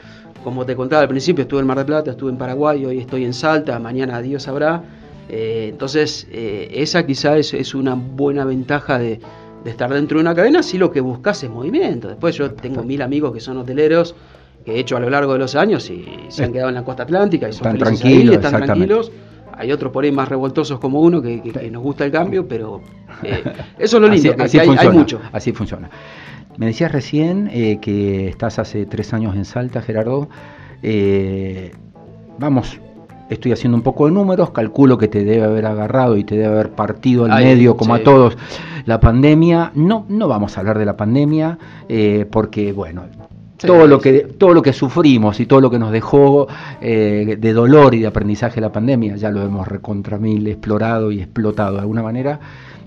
como 0.43 0.67
te 0.67 0.75
contaba 0.75 1.03
al 1.03 1.09
principio, 1.09 1.43
estuve 1.43 1.61
en 1.61 1.67
Mar 1.67 1.77
del 1.77 1.87
Plata, 1.87 2.11
estuve 2.11 2.33
en 2.33 2.37
Paraguay, 2.37 2.85
hoy 2.85 2.99
estoy 2.99 3.25
en 3.25 3.33
Salta, 3.33 3.79
mañana 3.79 4.21
Dios 4.21 4.43
sabrá. 4.43 4.83
Eh, 5.29 5.69
entonces, 5.71 6.27
eh, 6.33 6.69
esa 6.75 7.07
quizá 7.07 7.37
es, 7.39 7.75
una 7.75 7.95
buena 7.95 8.45
ventaja 8.45 8.99
de, 8.99 9.21
estar 9.65 9.95
dentro 9.95 10.19
de 10.19 10.23
una 10.23 10.35
cadena 10.35 10.61
si 10.63 10.77
lo 10.77 10.91
que 10.91 11.01
buscas 11.01 11.45
es 11.45 11.49
movimiento. 11.49 12.09
Después 12.09 12.35
yo 12.35 12.51
tengo 12.51 12.83
mil 12.83 13.01
amigos 13.03 13.33
que 13.33 13.41
son 13.41 13.57
hoteleros 13.59 14.17
que 14.65 14.75
he 14.75 14.81
hecho 14.81 14.97
a 14.97 15.01
lo 15.01 15.09
largo 15.11 15.33
de 15.33 15.39
los 15.39 15.55
años 15.55 15.89
y 15.91 16.05
se 16.29 16.45
han 16.45 16.53
quedado 16.53 16.69
en 16.69 16.75
la 16.75 16.85
costa 16.85 17.05
atlántica 17.05 17.49
y 17.49 17.53
son 17.53 17.77
están 17.77 17.79
tranquilos, 17.79 18.37
están 18.37 18.65
tranquilos. 18.65 19.13
Hay 19.57 19.73
otros 19.73 19.93
por 19.93 20.05
ahí 20.05 20.13
más 20.13 20.29
revoltosos 20.29 20.79
como 20.79 21.01
uno 21.01 21.21
que, 21.21 21.71
nos 21.71 21.83
gusta 21.83 22.05
el 22.05 22.13
cambio, 22.13 22.47
pero 22.47 22.81
eh, 23.23 23.43
eso 23.79 23.97
es 23.97 24.03
lo 24.03 24.09
lindo, 24.09 24.35
así, 24.39 24.59
hay, 24.59 24.89
mucho. 24.91 25.21
Así 25.33 25.53
funciona. 25.53 25.91
Me 26.57 26.67
decías 26.67 26.93
recién 26.93 27.49
que 27.81 28.29
estás 28.29 28.59
hace 28.59 28.87
tres 28.87 29.13
años 29.15 29.35
en 29.37 29.45
Salta, 29.45 29.81
Gerardo. 29.81 30.29
vamos, 32.39 32.79
estoy 33.33 33.53
haciendo 33.53 33.77
un 33.77 33.83
poco 33.83 34.07
de 34.07 34.13
números, 34.13 34.51
calculo 34.51 34.99
que 34.99 35.09
te 35.09 35.25
debe 35.25 35.45
haber 35.45 35.67
agarrado 35.67 36.17
y 36.17 36.25
te 36.25 36.37
debe 36.37 36.55
haber 36.55 36.71
partido 36.71 37.25
al 37.25 37.43
medio, 37.43 37.77
como 37.77 37.95
a 37.95 38.03
todos, 38.03 38.37
la 38.85 39.01
pandemia. 39.01 39.73
No, 39.75 40.05
no 40.09 40.29
vamos 40.29 40.57
a 40.57 40.61
hablar 40.61 40.79
de 40.79 40.85
la 40.85 40.97
pandemia, 40.97 41.59
eh, 41.89 42.27
porque, 42.31 42.73
bueno, 42.73 43.05
todo 43.57 43.87
lo 43.87 44.01
que 44.01 44.21
todo 44.39 44.55
lo 44.55 44.63
que 44.63 44.73
sufrimos 44.73 45.39
y 45.41 45.47
todo 45.47 45.61
lo 45.61 45.71
que 45.71 45.79
nos 45.79 45.93
dejó 45.93 46.49
eh, 46.81 47.37
de 47.39 47.53
dolor 47.53 47.95
y 47.95 48.01
de 48.01 48.07
aprendizaje 48.07 48.61
la 48.61 48.73
pandemia 48.73 49.17
ya 49.17 49.31
lo 49.31 49.43
hemos 49.43 49.69
recontra 49.69 50.19
mil 50.19 50.47
explorado 50.47 51.13
y 51.13 51.21
explotado. 51.21 51.75
De 51.75 51.81
alguna 51.81 52.03
manera 52.03 52.41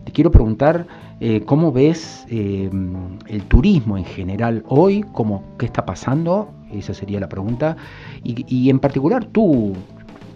te 0.04 0.12
quiero 0.12 0.32
preguntar 0.32 0.86
eh, 1.20 1.44
cómo 1.46 1.72
ves 1.72 2.26
el 2.30 3.44
turismo 3.48 3.98
en 3.98 4.06
general 4.06 4.64
hoy 4.68 5.06
cómo 5.14 5.44
qué 5.58 5.66
está 5.66 5.86
pasando 5.86 6.50
esa 6.72 6.94
sería 6.94 7.20
la 7.20 7.30
pregunta. 7.30 7.78
Y, 8.24 8.46
y 8.48 8.70
en 8.70 8.80
particular 8.80 9.26
tú 9.26 9.74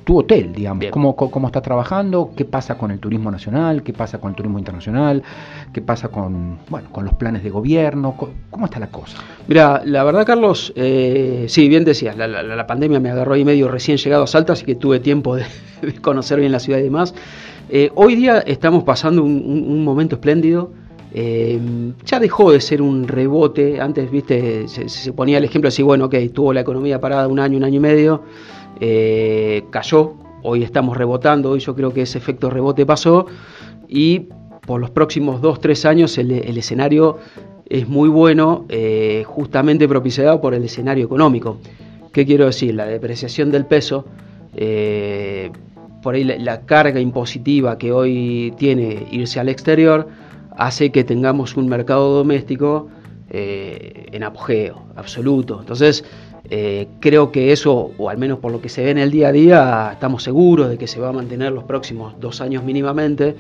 tu 0.10 0.18
hotel, 0.18 0.54
digamos, 0.54 0.88
cómo, 0.90 1.16
cómo, 1.16 1.46
está 1.46 1.62
trabajando, 1.62 2.32
qué 2.36 2.44
pasa 2.44 2.80
con 2.80 2.90
el 2.90 2.98
turismo 2.98 3.30
nacional, 3.30 3.84
qué 3.84 3.94
pasa 3.94 4.18
con 4.18 4.32
el 4.32 4.36
turismo 4.36 4.58
internacional, 4.58 5.22
qué 5.72 5.84
pasa 5.84 6.08
con, 6.08 6.58
bueno, 6.68 6.90
con 6.92 7.06
los 7.06 7.14
planes 7.14 7.44
de 7.44 7.52
gobierno, 7.52 8.18
cómo 8.50 8.66
está 8.66 8.80
la 8.80 8.88
cosa. 8.88 9.20
Mira, 9.48 9.84
la 9.86 10.04
verdad, 10.04 10.26
Carlos, 10.26 10.74
eh, 10.76 11.46
sí, 11.48 11.70
bien 11.70 11.86
decías, 11.86 12.18
la, 12.18 12.66
pandemia 12.66 13.00
me 13.00 13.12
agarró 13.12 13.36
ahí 13.36 13.46
medio 13.46 13.68
recién 13.68 13.98
llegado 13.98 14.24
a 14.24 14.28
Salta, 14.28 14.54
así 14.54 14.66
que 14.66 14.74
tuve 14.74 15.00
tiempo 15.00 15.36
de, 15.36 15.46
conocer 16.02 16.40
bien 16.40 16.52
la 16.54 16.60
ciudad 16.60 16.80
y 16.80 16.84
demás. 16.84 17.14
Eh, 17.70 17.92
hoy 17.94 18.16
día 18.16 18.40
estamos 18.40 18.84
pasando 18.86 19.24
un, 19.24 19.84
momento 19.84 20.16
espléndido. 20.16 20.72
Eh, 21.14 21.60
ya 22.04 22.20
dejó 22.20 22.52
de 22.52 22.62
ser 22.62 22.82
un 22.82 23.08
rebote. 23.08 23.80
Antes, 23.80 24.10
viste, 24.10 24.68
se, 24.68 25.14
ponía 25.14 25.38
el 25.38 25.44
ejemplo 25.44 25.68
así, 25.68 25.84
bueno, 25.84 26.06
ok, 26.06 26.16
tuvo 26.34 26.52
la 26.52 26.62
economía 26.62 27.00
parada 27.00 27.28
un 27.28 27.40
año, 27.40 27.58
un 27.58 27.64
año 27.64 27.78
y 27.78 27.80
medio 27.80 28.24
eh, 28.80 29.66
cayó, 29.72 30.16
hoy 30.44 30.64
estamos 30.64 30.96
rebotando, 30.98 31.52
hoy 31.52 31.60
yo 31.60 31.76
creo 31.76 31.94
que 31.94 32.04
ese 32.04 32.18
efecto 32.18 32.50
rebote 32.50 32.86
pasó 32.86 33.26
y 33.88 34.28
por 34.66 34.80
los 34.80 34.90
próximos 34.92 35.42
2-3 35.42 35.86
años 35.86 36.18
el, 36.18 36.32
escenario 36.32 37.18
es 37.68 37.88
muy 37.88 38.10
bueno, 38.10 38.66
eh, 38.70 39.24
justamente 39.26 39.88
propiciado 39.88 40.40
por 40.42 40.54
el 40.54 40.64
escenario 40.64 41.06
económico. 41.06 41.58
¿Qué 42.14 42.26
quiero 42.26 42.46
decir? 42.46 42.74
La 42.74 42.86
depreciación 42.86 43.52
del 43.52 43.66
peso, 43.66 44.06
eh, 44.56 45.52
por 46.02 46.16
ahí 46.16 46.24
la, 46.24 46.62
carga 46.62 47.00
impositiva 47.00 47.78
que 47.78 47.92
hoy 47.92 48.54
tiene 48.58 49.08
irse 49.12 49.40
al 49.40 49.50
exterior, 49.50 50.08
hace 50.56 50.92
que 50.92 51.04
tengamos 51.04 51.58
un 51.58 51.68
mercado 51.68 52.14
doméstico 52.16 52.90
en 53.32 54.24
apogeo 54.24 54.82
absoluto. 54.96 55.60
Entonces, 55.60 56.04
eh, 56.50 56.88
creo 57.00 57.32
que 57.32 57.52
eso, 57.52 57.92
o 57.98 58.10
al 58.10 58.18
menos 58.18 58.40
por 58.40 58.52
lo 58.52 58.62
que 58.62 58.70
se 58.70 58.84
ve 58.84 58.92
en 58.92 58.98
el 58.98 59.12
día 59.12 59.30
a 59.30 59.32
día, 59.32 59.90
estamos 59.94 60.24
seguros 60.24 60.70
de 60.70 60.78
que 60.78 60.88
se 60.88 61.00
va 61.00 61.10
a 61.10 61.12
mantener 61.12 61.52
los 61.52 61.64
próximos 61.64 62.16
dos 62.20 62.42
años 62.42 62.64
mínimamente. 62.64 63.36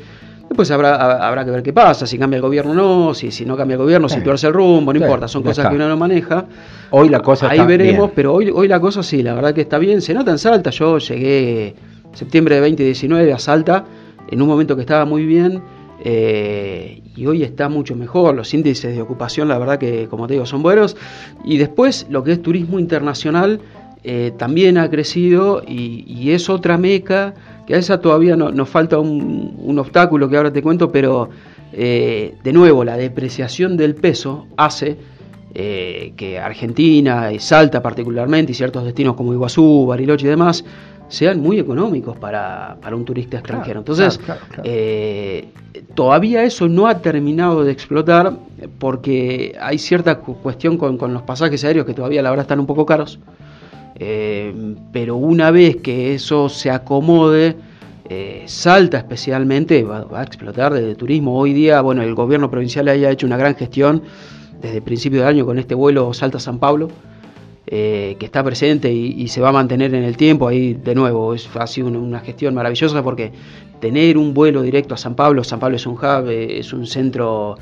Después 0.49 0.69
habrá, 0.71 1.27
habrá 1.27 1.45
que 1.45 1.51
ver 1.51 1.61
qué 1.61 1.73
pasa, 1.73 2.07
si 2.07 2.17
cambia 2.17 2.37
el 2.37 2.41
gobierno 2.41 2.71
o 2.71 2.73
no, 2.73 3.13
si, 3.13 3.29
si 3.29 3.45
no 3.45 3.55
cambia 3.55 3.75
el 3.75 3.81
gobierno, 3.81 4.09
si 4.09 4.21
tuerce 4.21 4.47
el 4.47 4.53
rumbo, 4.53 4.91
no 4.91 4.99
importa, 4.99 5.27
son 5.27 5.43
cosas 5.43 5.69
que 5.69 5.75
uno 5.75 5.87
no 5.87 5.95
maneja. 5.95 6.45
Hoy 6.89 7.09
la 7.09 7.19
cosa 7.19 7.49
Ahí 7.49 7.59
veremos, 7.59 8.11
pero 8.15 8.33
hoy, 8.33 8.49
hoy 8.49 8.67
la 8.67 8.79
cosa 8.79 9.03
sí, 9.03 9.21
la 9.21 9.35
verdad 9.35 9.53
que 9.53 9.61
está 9.61 9.77
bien, 9.77 10.01
se 10.01 10.13
nota 10.13 10.31
en 10.31 10.39
Salta, 10.39 10.71
yo 10.71 10.97
llegué 10.97 11.75
septiembre 12.13 12.55
de 12.55 12.61
2019 12.61 13.31
a 13.31 13.37
Salta, 13.37 13.85
en 14.31 14.41
un 14.41 14.47
momento 14.47 14.75
que 14.75 14.81
estaba 14.81 15.05
muy 15.05 15.23
bien, 15.25 15.61
eh, 16.03 17.01
y 17.15 17.25
hoy 17.25 17.43
está 17.43 17.69
mucho 17.69 17.95
mejor, 17.95 18.35
los 18.35 18.53
índices 18.53 18.95
de 18.95 19.01
ocupación 19.01 19.47
la 19.47 19.57
verdad 19.57 19.77
que 19.77 20.07
como 20.07 20.27
te 20.27 20.33
digo 20.33 20.45
son 20.45 20.63
buenos, 20.63 20.95
y 21.43 21.57
después 21.57 22.07
lo 22.09 22.23
que 22.23 22.33
es 22.33 22.41
turismo 22.41 22.79
internacional 22.79 23.59
eh, 24.03 24.31
también 24.37 24.77
ha 24.77 24.89
crecido 24.89 25.61
y 25.67 26.31
es 26.31 26.49
otra 26.49 26.77
meca 26.77 27.33
que 27.69 27.75
a 27.75 27.77
esa 27.77 28.01
todavía 28.01 28.35
nos 28.35 28.67
falta 28.67 28.97
un, 28.97 29.77
obstáculo 29.77 30.27
que 30.27 30.37
ahora 30.37 30.51
te 30.51 30.63
cuento, 30.63 30.91
pero 30.91 31.29
eh, 31.71 32.33
de 32.43 32.51
nuevo 32.51 32.83
la 32.83 32.97
depreciación 32.97 33.77
del 33.77 33.93
peso 33.93 34.47
hace 34.57 34.97
eh, 35.53 36.13
que 36.15 36.39
Argentina 36.39 37.31
y 37.31 37.39
Salta 37.39 37.81
particularmente 37.81 38.51
y 38.51 38.55
ciertos 38.55 38.83
destinos 38.83 39.15
como 39.15 39.33
Iguazú, 39.33 39.85
Bariloche 39.87 40.25
y 40.25 40.29
demás 40.29 40.63
sean 41.07 41.41
muy 41.41 41.57
económicos 41.57 42.17
para, 42.17 42.77
un 42.91 43.03
turista 43.03 43.37
extranjero. 43.37 43.79
Entonces, 43.79 44.19
eh, 44.63 45.47
todavía 45.95 46.43
eso 46.43 46.67
no 46.67 46.87
ha 46.87 46.99
terminado 46.99 47.63
de 47.63 47.71
explotar 47.71 48.33
porque 48.77 49.55
hay 49.59 49.79
cierta 49.79 50.19
cuestión 50.19 50.77
con, 50.77 50.97
con 50.97 51.13
los 51.13 51.23
pasajes 51.23 51.63
aéreos 51.63 51.87
que 51.87 51.95
todavía 51.95 52.21
la 52.21 52.29
verdad 52.29 52.43
están 52.43 52.59
un 52.59 52.67
poco 52.67 52.85
caros. 52.85 53.19
Eh, 53.99 54.75
pero 54.93 55.17
una 55.17 55.51
vez 55.51 55.77
que 55.77 56.13
eso 56.13 56.47
se 56.47 56.71
acomode, 56.71 57.57
eh, 58.07 58.43
Salta 58.47 58.97
especialmente 58.97 59.83
va, 59.83 60.07
a 60.13 60.23
explotar 60.23 60.73
desde 60.73 60.95
turismo. 60.95 61.37
Hoy 61.37 61.53
día, 61.53 61.81
bueno, 61.81 62.01
el 62.01 62.15
gobierno 62.15 62.49
provincial 62.49 62.87
haya 62.87 63.11
hecho 63.11 63.27
una 63.27 63.37
gran 63.37 63.55
gestión 63.55 64.03
desde 64.61 64.77
el 64.77 64.83
principio 64.83 65.19
del 65.19 65.27
año 65.29 65.45
con 65.45 65.59
este 65.59 65.75
vuelo 65.75 66.13
Salta-San 66.13 66.59
Pablo, 66.59 66.89
eh, 67.67 68.15
que 68.19 68.25
está 68.25 68.43
presente 68.43 68.91
y, 68.91 69.27
se 69.27 69.41
va 69.41 69.49
a 69.49 69.51
mantener 69.51 69.93
en 69.93 70.03
el 70.03 70.17
tiempo. 70.17 70.47
Ahí, 70.47 70.73
de 70.73 70.95
nuevo, 70.95 71.33
es, 71.33 71.47
ha 71.55 71.67
sido 71.67 71.87
una, 71.87 72.19
gestión 72.19 72.55
maravillosa 72.55 73.03
porque 73.03 73.31
tener 73.79 74.17
un 74.17 74.33
vuelo 74.33 74.61
directo 74.61 74.95
a 74.95 74.97
San 74.97 75.15
Pablo, 75.15 75.43
San 75.43 75.59
Pablo 75.59 75.75
es 75.75 75.85
un 75.85 75.93
hub, 75.93 76.29
es 76.29 76.73
un 76.73 76.87
centro 76.87 77.57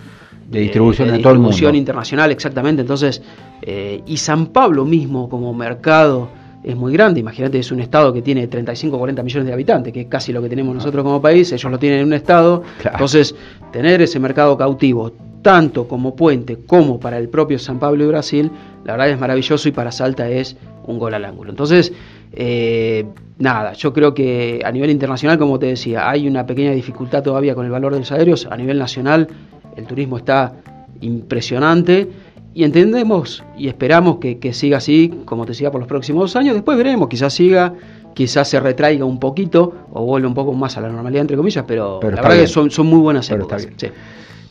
de 0.50 0.62
distribución, 0.62 1.10
de, 1.10 1.16
distribución 1.16 1.75
internacional, 1.75 2.32
exactamente. 2.32 2.82
Entonces, 2.82 3.22
eh, 3.62 4.01
y 4.06 4.18
San 4.18 4.48
Pablo 4.48 4.86
mismo 4.86 5.27
como 5.27 5.54
mercado 5.54 6.30
es 6.63 6.75
muy 6.75 6.94
grande. 6.94 7.20
Imagínate, 7.20 7.60
es 7.60 7.72
un 7.72 7.82
estado 7.82 8.13
que 8.13 8.22
tiene 8.22 8.48
35 8.48 8.96
o 8.96 9.00
40 9.00 9.24
millones 9.24 9.48
de 9.48 9.54
habitantes, 9.54 9.94
que 9.94 10.01
es 10.01 10.08
casi 10.08 10.32
lo 10.32 10.42
que 10.42 10.50
tenemos 10.50 10.74
nosotros 10.74 11.04
como 11.04 11.22
país. 11.22 11.51
Ellos 11.51 11.72
lo 11.72 11.80
tienen 11.80 12.00
en 12.00 12.08
un 12.08 12.13
estado. 12.13 12.63
Entonces, 12.84 13.36
tener 13.72 14.01
ese 14.01 14.20
mercado 14.20 14.58
cautivo, 14.58 15.12
tanto 15.41 15.88
como 15.88 16.15
puente 16.15 16.58
como 16.65 17.00
para 17.00 17.17
el 17.17 17.29
propio 17.29 17.60
San 17.60 17.79
Pablo 17.79 18.03
y 18.03 18.08
Brasil, 18.08 18.51
la 18.84 18.94
verdad 18.94 19.10
es 19.10 19.20
maravilloso 19.20 19.70
y 19.70 19.72
para 19.72 19.91
Salta 19.91 20.29
es 20.29 20.58
un 20.86 20.98
gol 21.00 21.13
al 21.13 21.25
ángulo. 21.25 21.51
Entonces, 21.51 21.94
eh, 22.34 23.06
nada, 23.38 23.74
yo 23.74 23.94
creo 23.94 24.13
que 24.13 24.62
a 24.63 24.72
nivel 24.72 24.89
internacional, 24.89 25.38
como 25.38 25.60
te 25.60 25.67
decía, 25.67 26.10
hay 26.10 26.27
una 26.27 26.46
pequeña 26.46 26.72
dificultad 26.72 27.24
todavía 27.24 27.56
con 27.56 27.65
el 27.65 27.72
valor 27.72 27.94
de 27.94 28.00
los 28.00 28.12
aéreos. 28.12 28.48
A 28.50 28.58
nivel 28.58 28.79
nacional, 28.79 29.27
el 29.75 29.86
turismo 29.86 30.17
está 30.17 30.53
impresionante 31.01 32.08
y 32.53 32.63
entendemos 32.63 33.44
y 33.58 33.67
esperamos 33.67 34.17
que, 34.17 34.53
siga 34.53 34.77
así, 34.77 35.13
como 35.25 35.46
te 35.46 35.51
decía, 35.51 35.72
por 35.72 35.79
los 35.79 35.88
próximos 35.88 36.36
años. 36.36 36.56
Después 36.56 36.77
veremos, 36.77 37.08
quizás 37.08 37.34
siga, 37.34 37.74
quizás 38.13 38.48
se 38.50 38.60
retraiga 38.60 39.06
un 39.06 39.20
poquito 39.20 39.74
o 39.91 40.06
vuelva 40.06 40.27
un 40.27 40.34
poco 40.34 40.53
más 40.53 40.77
a 40.77 40.82
la 40.82 40.89
normalidad, 40.89 41.22
entre 41.22 41.38
comillas, 41.38 41.65
pero, 41.67 42.00
la 42.01 42.10
verdad 42.10 42.32
que 42.32 42.48
son, 42.48 42.72
son 42.72 42.88
muy 42.88 43.00
buenas 43.00 43.29
épocas. 43.29 43.67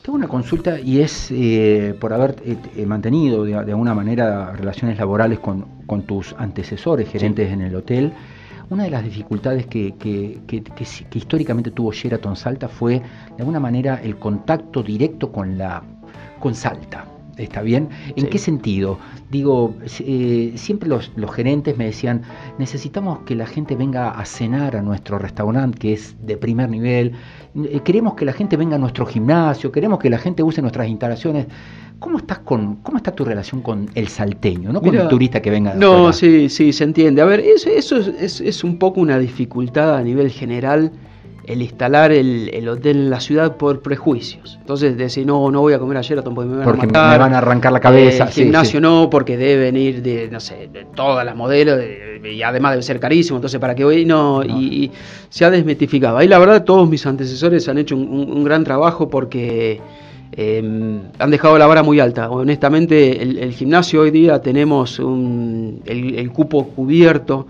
Tengo 0.06 0.18
una 0.18 0.28
consulta 0.28 0.78
y 0.78 1.00
es 1.00 1.32
eh, 1.32 1.92
por 1.98 2.12
haber 2.12 2.36
eh, 2.44 2.56
eh, 2.76 2.86
mantenido 2.86 3.42
de, 3.42 3.56
alguna 3.56 3.92
manera 3.92 4.52
relaciones 4.52 4.98
laborales 4.98 5.40
con, 5.40 5.66
tus 6.06 6.32
antecesores, 6.38 7.08
gerentes 7.08 7.50
en 7.50 7.60
el 7.60 7.75
hotel. 7.75 8.12
Una 8.70 8.84
de 8.84 8.90
las 8.90 9.02
dificultades 9.02 9.66
que, 9.66 9.96
históricamente 11.12 11.72
tuvo 11.72 11.90
Sheraton 11.90 12.36
Salta 12.36 12.68
fue, 12.68 13.00
de 13.00 13.40
alguna 13.40 13.58
manera, 13.58 14.00
el 14.00 14.16
contacto 14.16 14.80
directo 14.80 15.32
con, 15.32 15.58
la, 15.58 15.82
con 16.38 16.54
Salta. 16.54 17.15
¿Está 17.36 17.60
bien? 17.60 17.90
¿En 18.16 18.28
qué 18.28 18.38
sentido? 18.38 18.98
Digo, 19.30 19.74
eh, 20.00 20.52
siempre 20.56 20.88
los, 20.88 21.10
gerentes 21.34 21.76
me 21.76 21.84
decían, 21.84 22.22
necesitamos 22.58 23.20
que 23.20 23.34
la 23.34 23.46
gente 23.46 23.76
venga 23.76 24.10
a 24.10 24.24
cenar 24.24 24.74
a 24.76 24.82
nuestro 24.82 25.18
restaurante, 25.18 25.78
que 25.78 25.92
es 25.92 26.16
de 26.22 26.38
primer 26.38 26.70
nivel, 26.70 27.12
eh, 27.54 27.80
queremos 27.84 28.14
que 28.14 28.24
la 28.24 28.32
gente 28.32 28.56
venga 28.56 28.76
a 28.76 28.78
nuestro 28.78 29.04
gimnasio, 29.04 29.70
queremos 29.70 29.98
que 29.98 30.08
la 30.08 30.18
gente 30.18 30.42
use 30.42 30.62
nuestras 30.62 30.88
instalaciones. 30.88 31.46
¿Cómo 31.98 32.18
estás 32.18 32.40
con, 32.40 32.76
cómo 32.76 32.98
está 32.98 33.12
tu 33.12 33.24
relación 33.24 33.62
con 33.62 33.88
el 33.94 34.08
salteño, 34.08 34.70
no 34.70 34.82
con 34.82 34.94
el 34.94 35.08
turista 35.08 35.40
que 35.40 35.50
venga? 35.50 35.74
no, 35.74 36.12
sí, 36.12 36.50
sí, 36.50 36.72
se 36.72 36.84
entiende. 36.84 37.22
A 37.22 37.24
ver, 37.24 37.40
eso, 37.40 37.70
eso 37.70 37.96
es, 37.96 38.40
es, 38.40 38.64
un 38.64 38.78
poco 38.78 39.00
una 39.00 39.18
dificultad 39.18 39.96
a 39.96 40.02
nivel 40.02 40.30
general 40.30 40.92
el 41.46 41.62
instalar 41.62 42.12
el, 42.12 42.68
hotel 42.68 42.96
en 42.96 43.10
la 43.10 43.20
ciudad 43.20 43.56
por 43.56 43.80
prejuicios. 43.80 44.58
Entonces 44.60 44.96
decir, 44.96 45.26
no, 45.26 45.50
no 45.50 45.60
voy 45.60 45.72
a 45.74 45.78
comer 45.78 45.98
ayer 45.98 46.22
porque 46.22 46.48
me 46.48 46.56
van 46.56 46.64
porque 46.64 46.86
a 46.92 47.10
me 47.10 47.18
van 47.18 47.34
a 47.34 47.38
arrancar 47.38 47.72
la 47.72 47.80
cabeza. 47.80 48.24
El 48.24 48.30
gimnasio 48.30 48.80
no, 48.80 49.08
porque 49.10 49.36
deben 49.36 49.76
ir 49.76 50.02
de, 50.02 50.28
no 50.30 50.40
sé, 50.40 50.68
de 50.72 50.86
todas 50.94 51.24
las 51.24 51.36
modelos 51.36 51.80
y 52.24 52.42
además 52.42 52.72
debe 52.72 52.82
ser 52.82 52.98
carísimo, 52.98 53.36
entonces 53.36 53.60
para 53.60 53.74
qué 53.74 53.84
voy, 53.84 54.04
no, 54.04 54.42
Y, 54.44 54.90
se 55.28 55.44
ha 55.44 55.50
desmitificado. 55.50 56.18
Ahí 56.18 56.28
la 56.28 56.38
verdad 56.38 56.64
todos 56.64 56.88
mis 56.88 57.06
antecesores 57.06 57.68
han 57.68 57.78
hecho 57.78 57.96
un 57.96 58.44
gran 58.44 58.64
trabajo 58.64 59.08
porque 59.08 59.80
Em, 60.32 61.00
han 61.18 61.30
dejado 61.30 61.56
la 61.56 61.66
vara 61.66 61.82
muy 61.82 62.00
alta. 62.00 62.30
Honestamente, 62.30 63.22
el, 63.22 63.52
gimnasio 63.52 64.02
hoy 64.02 64.10
día 64.10 64.40
tenemos 64.40 64.98
el, 64.98 66.30
cupo 66.32 66.68
cubierto. 66.68 67.46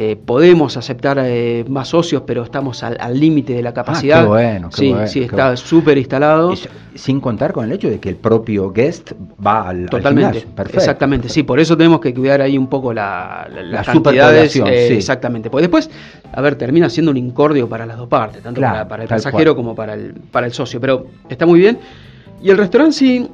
Eh, 0.00 0.14
podemos 0.14 0.76
aceptar 0.76 1.18
eh, 1.20 1.64
más 1.68 1.88
socios, 1.88 2.22
pero 2.24 2.44
estamos 2.44 2.84
al 2.84 3.18
límite 3.18 3.54
de 3.54 3.62
la 3.62 3.74
capacidad. 3.74 4.20
Ah, 4.20 4.22
qué 4.22 4.28
bueno, 4.28 4.70
sí, 4.70 4.94
sí, 5.06 5.22
está 5.24 5.56
súper 5.56 5.98
instalado. 5.98 6.54
sin 6.94 7.20
contar 7.20 7.52
con 7.52 7.64
el 7.64 7.72
hecho 7.72 7.90
de 7.90 7.98
que 7.98 8.10
el 8.10 8.14
propio 8.14 8.70
guest 8.70 9.10
va 9.44 9.70
al, 9.70 9.86
Totalmente, 9.86 10.46
Perfecto, 10.54 10.78
exactamente, 10.78 11.28
sí, 11.28 11.42
por 11.42 11.58
eso 11.58 11.76
tenemos 11.76 12.00
que 12.00 12.14
cuidar 12.14 12.40
ahí 12.40 12.56
un 12.56 12.68
poco 12.68 12.92
la, 12.92 13.48
la, 13.52 13.60
las 13.60 13.86
cantidades. 13.86 14.54
Eh, 14.54 14.94
exactamente, 14.94 15.50
pues 15.50 15.62
después, 15.62 15.90
a 16.32 16.40
ver, 16.42 16.54
termina 16.54 16.88
siendo 16.88 17.10
un 17.10 17.16
incordio 17.16 17.68
para 17.68 17.84
las 17.84 17.96
dos 17.96 18.06
partes, 18.06 18.40
tanto 18.40 18.60
para, 18.60 19.02
el 19.02 19.08
pasajero 19.08 19.56
como 19.56 19.74
para 19.74 19.94
el, 19.94 20.14
para 20.30 20.46
el 20.46 20.52
socio, 20.52 20.80
pero 20.80 21.08
está 21.28 21.44
muy 21.44 21.58
bien. 21.58 21.76
Y 22.40 22.50
el 22.50 22.56
restaurante 22.56 22.94
sí, 22.94 23.28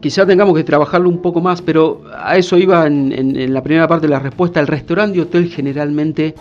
quizá 0.00 0.26
tengamos 0.26 0.56
que 0.56 0.64
trabajarlo 0.64 1.08
un 1.08 1.20
poco 1.22 1.40
más, 1.40 1.62
pero 1.62 2.02
a 2.16 2.36
eso 2.36 2.56
iba 2.56 2.86
en, 2.86 3.52
la 3.52 3.62
primera 3.62 3.88
parte 3.88 4.06
de 4.06 4.12
la 4.12 4.18
respuesta. 4.18 4.60
El 4.60 4.66
restaurante 4.66 5.18
y 5.18 5.20
hotel 5.20 5.48
generalmente 5.48 6.34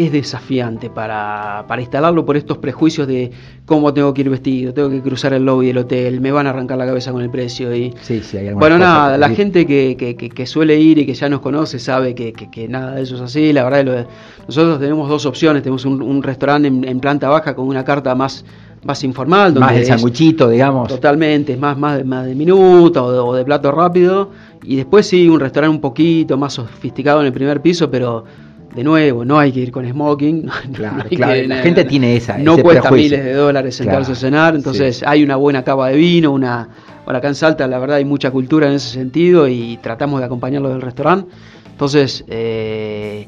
es 0.00 0.12
desafiante 0.12 0.88
para, 0.90 1.64
instalarlo 1.78 2.24
por 2.24 2.36
estos 2.36 2.58
prejuicios 2.58 3.06
de 3.06 3.30
cómo 3.66 3.92
tengo 3.92 4.14
que 4.14 4.22
ir 4.22 4.30
vestido, 4.30 4.72
tengo 4.72 4.88
que 4.88 5.02
cruzar 5.02 5.32
el 5.34 5.44
lobby 5.44 5.68
del 5.68 5.78
hotel, 5.78 6.20
me 6.20 6.32
van 6.32 6.46
a 6.46 6.50
arrancar 6.50 6.78
la 6.78 6.86
cabeza 6.86 7.12
con 7.12 7.22
el 7.22 7.30
precio. 7.30 7.74
Y, 7.74 7.94
sí, 8.00 8.20
sí, 8.22 8.38
hay 8.38 8.52
bueno, 8.52 8.78
nada, 8.78 9.18
la 9.18 9.28
gente 9.30 9.66
que, 9.66 9.96
que, 9.96 10.46
suele 10.46 10.78
ir 10.78 10.98
y 10.98 11.06
que 11.06 11.14
ya 11.14 11.28
nos 11.28 11.40
conoce 11.40 11.78
sabe 11.78 12.14
que, 12.14 12.68
nada 12.68 12.94
de 12.94 13.02
eso 13.02 13.16
es 13.16 13.20
así. 13.20 13.52
La 13.52 13.64
verdad, 13.64 14.06
nosotros 14.46 14.80
tenemos 14.80 15.08
dos 15.08 15.26
opciones, 15.26 15.62
tenemos 15.62 15.84
un, 15.84 16.22
restaurante 16.22 16.68
en 16.68 17.00
planta 17.00 17.28
baja 17.28 17.54
con 17.54 17.66
una 17.68 17.84
carta 17.84 18.14
más 18.14 18.44
más 18.84 19.04
informal. 19.04 19.52
Donde 19.52 19.66
más 19.66 19.74
de 19.74 19.84
sanguchito, 19.84 20.48
digamos. 20.48 20.88
Totalmente, 20.88 21.56
más, 21.56 21.76
más, 21.76 21.98
de, 21.98 22.04
más 22.04 22.26
de 22.26 22.34
minuto 22.34 23.04
o 23.04 23.34
de, 23.34 23.44
plato 23.44 23.70
rápido. 23.72 24.30
Y 24.62 24.76
después 24.76 25.06
sí, 25.06 25.28
un 25.28 25.40
restaurante 25.40 25.74
un 25.74 25.80
poquito 25.80 26.36
más 26.36 26.54
sofisticado 26.54 27.20
en 27.20 27.26
el 27.26 27.32
primer 27.32 27.60
piso, 27.60 27.90
pero 27.90 28.24
de 28.74 28.84
nuevo, 28.84 29.24
no 29.24 29.38
hay 29.38 29.52
que 29.52 29.60
ir 29.60 29.72
con 29.72 29.88
smoking. 29.88 30.48
Claro, 30.72 31.42
la 31.46 31.56
gente 31.56 31.84
tiene 31.84 32.16
esa. 32.16 32.38
No 32.38 32.58
cuesta 32.58 32.90
miles 32.90 33.24
de 33.24 33.32
dólares 33.32 33.74
sentarse 33.74 34.12
a 34.12 34.14
cenar, 34.14 34.54
entonces 34.54 35.02
hay 35.06 35.22
una 35.22 35.36
buena 35.36 35.64
cava 35.64 35.88
de 35.88 35.96
vino, 35.96 36.32
una. 36.32 36.68
Bueno, 37.04 37.18
acá 37.18 37.28
en 37.28 37.34
Salta 37.34 37.66
la 37.66 37.78
verdad 37.78 37.96
hay 37.96 38.04
mucha 38.04 38.30
cultura 38.30 38.68
en 38.68 38.74
ese 38.74 38.90
sentido 38.90 39.48
y 39.48 39.78
tratamos 39.82 40.20
de 40.20 40.26
acompañarlo 40.26 40.68
del 40.68 40.80
restaurante. 40.80 41.30
Entonces, 41.72 42.24
eh, 42.28 43.26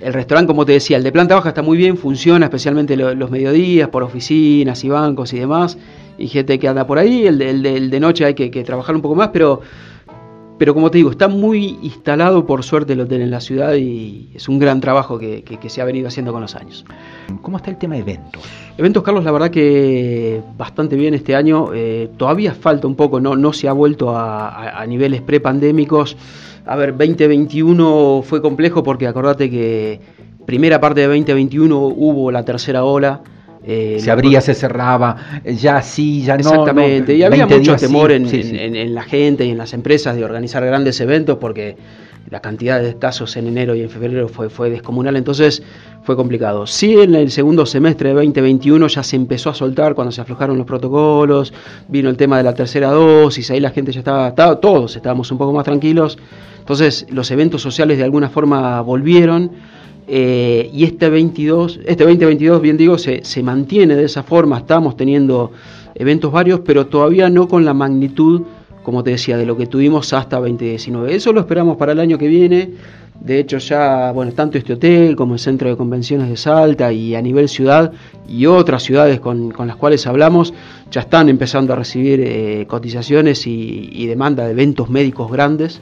el 0.00 0.12
restaurante, 0.12 0.48
como 0.48 0.66
te 0.66 0.72
decía, 0.72 0.96
el 0.96 1.02
de 1.02 1.12
planta 1.12 1.34
baja 1.34 1.50
está 1.50 1.62
muy 1.62 1.78
bien, 1.78 1.96
funciona 1.96 2.46
especialmente 2.46 2.96
los 2.96 3.30
mediodías, 3.30 3.88
por 3.88 4.02
oficinas 4.02 4.84
y 4.84 4.88
bancos 4.88 5.32
y 5.32 5.38
demás, 5.38 5.78
y 6.18 6.28
gente 6.28 6.58
que 6.58 6.68
anda 6.68 6.86
por 6.86 6.98
ahí, 6.98 7.26
el 7.26 7.38
de, 7.38 7.88
de 7.88 8.00
noche 8.00 8.24
hay 8.24 8.34
que, 8.34 8.64
trabajar 8.64 8.94
un 8.94 9.00
poco 9.00 9.14
más, 9.14 9.30
pero 9.32 9.62
pero 10.58 10.72
como 10.72 10.90
te 10.90 10.98
digo, 10.98 11.10
está 11.10 11.26
muy 11.26 11.78
instalado 11.82 12.46
por 12.46 12.62
suerte 12.62 12.92
el 12.92 13.00
hotel 13.00 13.22
en 13.22 13.30
la 13.30 13.40
ciudad 13.40 13.74
y 13.74 14.30
es 14.34 14.48
un 14.48 14.60
gran 14.60 14.80
trabajo 14.80 15.18
que, 15.18 15.42
se 15.66 15.80
ha 15.80 15.84
venido 15.84 16.06
haciendo 16.06 16.32
con 16.32 16.42
los 16.42 16.54
años. 16.54 16.84
¿Cómo 17.42 17.56
está 17.56 17.70
el 17.70 17.78
tema 17.78 17.94
de 17.94 18.02
eventos? 18.02 18.42
Eventos, 18.78 19.02
Carlos, 19.02 19.24
la 19.24 19.32
verdad 19.32 19.50
que 19.50 20.42
bastante 20.56 20.94
bien 20.94 21.14
este 21.14 21.34
año. 21.34 21.70
Eh, 21.74 22.10
todavía 22.16 22.54
falta 22.54 22.86
un 22.86 22.94
poco, 22.94 23.20
no, 23.20 23.34
no 23.34 23.52
se 23.52 23.66
ha 23.68 23.72
vuelto 23.72 24.16
a, 24.16 24.80
a 24.80 24.86
niveles 24.86 25.22
prepandémicos. 25.22 26.16
A 26.66 26.76
ver, 26.76 26.96
2021 26.96 28.22
fue 28.24 28.40
complejo 28.40 28.84
porque 28.84 29.08
acordate 29.08 29.50
que 29.50 30.00
primera 30.46 30.80
parte 30.80 31.00
de 31.00 31.06
2021 31.08 31.76
hubo 31.78 32.30
la 32.30 32.44
tercera 32.44 32.84
ola 32.84 33.22
eh, 33.66 33.96
se 33.98 34.10
abría, 34.10 34.42
se 34.42 34.54
cerraba, 34.54 35.16
ya 35.44 35.80
sí, 35.80 36.22
ya 36.22 36.34
no. 36.36 36.40
Exactamente, 36.40 37.14
y 37.14 37.22
había 37.22 37.46
mucho 37.46 37.76
temor 37.76 38.12
en, 38.12 38.94
la 38.94 39.02
gente 39.02 39.46
y 39.46 39.50
en 39.50 39.58
las 39.58 39.72
empresas 39.72 40.16
de 40.16 40.24
organizar 40.24 40.64
grandes 40.64 41.00
eventos 41.00 41.38
porque 41.38 41.76
la 42.28 42.40
cantidad 42.40 42.82
de 42.82 42.98
casos 42.98 43.36
en 43.36 43.46
enero 43.46 43.74
y 43.74 43.82
en 43.82 43.88
febrero 43.88 44.28
fue, 44.28 44.50
fue 44.50 44.68
descomunal, 44.68 45.16
entonces 45.16 45.62
fue 46.02 46.14
complicado. 46.14 46.66
Sí, 46.66 46.98
en 46.98 47.14
el 47.14 47.30
segundo 47.30 47.64
semestre 47.64 48.10
de 48.10 48.14
2021 48.16 48.86
ya 48.86 49.02
se 49.02 49.16
empezó 49.16 49.48
a 49.48 49.54
soltar 49.54 49.94
cuando 49.94 50.12
se 50.12 50.20
aflojaron 50.20 50.58
los 50.58 50.66
protocolos, 50.66 51.52
vino 51.88 52.10
el 52.10 52.18
tema 52.18 52.36
de 52.36 52.42
la 52.42 52.54
tercera 52.54 52.90
dosis, 52.90 53.50
ahí 53.50 53.60
la 53.60 53.70
gente 53.70 53.92
ya 53.92 54.00
estaba, 54.00 54.28
estaba 54.28 54.60
todos 54.60 54.94
estábamos 54.96 55.30
un 55.32 55.38
poco 55.38 55.54
más 55.54 55.64
tranquilos, 55.64 56.18
entonces 56.58 57.06
los 57.10 57.30
eventos 57.30 57.62
sociales 57.62 57.96
de 57.96 58.04
alguna 58.04 58.28
forma 58.28 58.82
volvieron 58.82 59.52
eh, 60.06 60.70
y 60.72 60.84
este 60.84 61.08
22, 61.08 61.80
este 61.86 62.04
2022, 62.04 62.60
bien 62.60 62.76
digo, 62.76 62.98
se, 62.98 63.24
se, 63.24 63.42
mantiene 63.42 63.96
de 63.96 64.04
esa 64.04 64.22
forma, 64.22 64.58
estamos 64.58 64.96
teniendo 64.96 65.52
eventos 65.94 66.30
varios, 66.30 66.60
pero 66.60 66.86
todavía 66.86 67.30
no 67.30 67.48
con 67.48 67.64
la 67.64 67.72
magnitud, 67.72 68.42
como 68.82 69.02
te 69.02 69.12
decía, 69.12 69.38
de 69.38 69.46
lo 69.46 69.56
que 69.56 69.66
tuvimos 69.66 70.12
hasta 70.12 70.38
2019. 70.38 71.14
Eso 71.14 71.32
lo 71.32 71.40
esperamos 71.40 71.76
para 71.76 71.92
el 71.92 72.00
año 72.00 72.18
que 72.18 72.28
viene. 72.28 72.72
De 73.18 73.38
hecho, 73.38 73.58
ya, 73.58 74.12
bueno, 74.12 74.32
tanto 74.32 74.58
este 74.58 74.74
hotel 74.74 75.16
como 75.16 75.34
el 75.34 75.40
Centro 75.40 75.70
de 75.70 75.76
Convenciones 75.76 76.28
de 76.28 76.36
Salta 76.36 76.92
y 76.92 77.14
a 77.14 77.22
nivel 77.22 77.48
ciudad 77.48 77.92
y 78.28 78.44
otras 78.44 78.82
ciudades 78.82 79.20
con, 79.20 79.52
con 79.52 79.68
las 79.68 79.76
cuales 79.76 80.06
hablamos, 80.06 80.52
ya 80.90 81.02
están 81.02 81.28
empezando 81.30 81.72
a 81.72 81.76
recibir 81.76 82.20
eh, 82.20 82.66
cotizaciones 82.68 83.46
y, 83.46 83.88
y 83.92 84.06
demanda 84.06 84.44
de 84.44 84.50
eventos 84.50 84.90
médicos 84.90 85.30
grandes. 85.30 85.80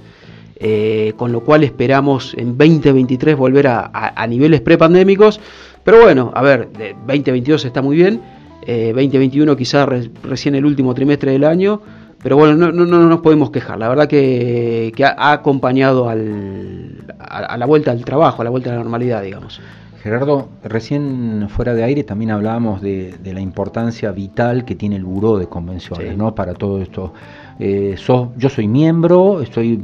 Eh, 0.64 1.14
con 1.16 1.32
lo 1.32 1.40
cual 1.40 1.64
esperamos 1.64 2.34
en 2.38 2.56
2023 2.56 3.36
volver 3.36 3.66
a, 3.66 4.26
niveles 4.28 4.60
prepandémicos. 4.60 5.40
Pero 5.82 6.00
bueno, 6.02 6.30
a 6.34 6.42
ver, 6.42 6.68
2022 7.06 7.64
está 7.64 7.82
muy 7.82 7.96
bien, 7.96 8.20
2021 8.64 9.56
quizás 9.56 9.88
recién 10.22 10.54
el 10.54 10.64
último 10.64 10.94
trimestre 10.94 11.32
del 11.32 11.42
año, 11.42 11.80
pero 12.22 12.36
bueno, 12.36 12.54
no, 12.54 12.70
no, 12.70 12.84
no 12.84 13.08
nos 13.08 13.20
podemos 13.20 13.50
quejar. 13.50 13.78
La 13.78 13.88
verdad 13.88 14.06
que, 14.06 14.92
ha, 15.04 15.32
acompañado 15.32 16.08
al, 16.08 17.04
a, 17.18 17.56
la 17.56 17.66
vuelta 17.66 17.90
al 17.90 18.04
trabajo, 18.04 18.42
a 18.42 18.44
la 18.44 18.50
vuelta 18.50 18.70
a 18.70 18.74
la 18.74 18.78
normalidad, 18.78 19.22
digamos. 19.22 19.60
Gerardo, 20.02 20.48
recién 20.64 21.46
fuera 21.48 21.74
de 21.74 21.84
aire 21.84 22.02
también 22.02 22.32
hablábamos 22.32 22.80
de, 22.80 23.16
la 23.24 23.40
importancia 23.40 24.10
vital 24.10 24.64
que 24.64 24.74
tiene 24.74 24.96
el 24.96 25.04
buró 25.04 25.38
de 25.38 25.46
convenciones, 25.46 26.16
¿no? 26.16 26.34
Para 26.34 26.54
todo 26.54 26.82
esto. 26.82 27.12
Eh, 27.60 27.96
yo 28.36 28.48
soy 28.48 28.66
miembro, 28.66 29.40
estoy 29.42 29.80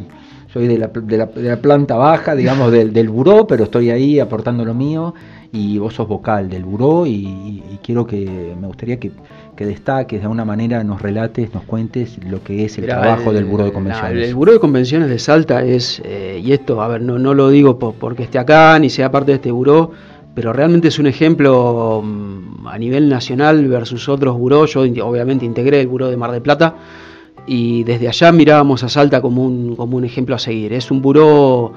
soy 0.53 0.67
de 0.67 0.79
la, 0.79 0.89
de 0.89 1.17
la, 1.19 1.27
de 1.27 1.49
la 1.49 1.57
planta 1.57 1.97
baja, 1.97 2.35
digamos, 2.35 2.73
del, 2.73 2.93
del, 2.93 3.09
buró, 3.09 3.47
pero 3.47 3.65
estoy 3.65 3.91
ahí 3.91 4.19
aportando 4.19 4.65
lo 4.65 4.75
mío 4.75 5.15
y 5.53 5.79
vos 5.79 5.95
sos 5.95 6.09
vocal 6.09 6.49
del 6.49 6.65
buró 6.65 7.07
y, 7.07 7.63
quiero 7.83 8.07
que, 8.07 8.55
me 8.61 8.67
gustaría 8.67 8.99
que, 8.99 9.11
que, 9.57 9.65
destaques 9.65 10.21
de 10.21 10.25
alguna 10.25 10.45
manera, 10.45 10.85
nos 10.85 11.01
relates, 11.01 11.55
nos 11.55 11.65
cuentes 11.65 12.19
lo 12.25 12.43
que 12.43 12.65
es 12.65 12.77
el 12.79 12.87
trabajo 12.87 13.33
del 13.33 13.47
buró 13.47 13.65
de 13.65 13.73
convenciones. 13.73 14.29
el 14.29 14.35
buró 14.35 14.53
de 14.53 14.59
convenciones 14.59 15.09
de 15.09 15.19
Salta 15.19 15.65
es, 15.65 16.03
eh, 16.05 16.41
y 16.43 16.53
esto, 16.53 16.83
a 16.83 16.89
ver, 16.89 17.01
no, 17.01 17.19
no 17.19 17.33
lo 17.35 17.49
digo 17.49 17.79
porque 17.79 18.25
esté 18.25 18.39
acá 18.39 18.79
ni 18.79 18.91
sea 18.91 19.11
parte 19.11 19.31
de 19.33 19.37
este 19.37 19.51
buró, 19.51 19.93
pero 20.35 20.53
realmente 20.53 20.89
es 20.89 20.99
un 20.99 21.07
ejemplo 21.07 22.03
mm, 22.05 22.69
a 22.69 22.79
nivel 22.79 23.09
nacional 23.09 23.67
versus 23.67 24.09
otros 24.09 24.37
burós. 24.37 24.75
Yo 24.75 24.83
obviamente 25.07 25.45
integré 25.45 25.81
el 25.81 25.89
buró 25.89 26.09
de 26.11 26.17
Mar 26.17 26.31
de 26.31 26.41
Plata 26.41 26.77
y 27.49 27.83
desde 27.83 28.09
allá 28.09 28.31
mirábamos 28.31 28.85
a 28.85 28.91
Salta 28.91 29.23
como 29.23 29.45
un, 29.45 29.75
como 29.75 29.97
un 29.97 30.05
ejemplo 30.05 30.35
a 30.37 30.39
seguir. 30.39 30.75
Es 30.75 30.91
un 30.91 31.01
buró 31.01 31.73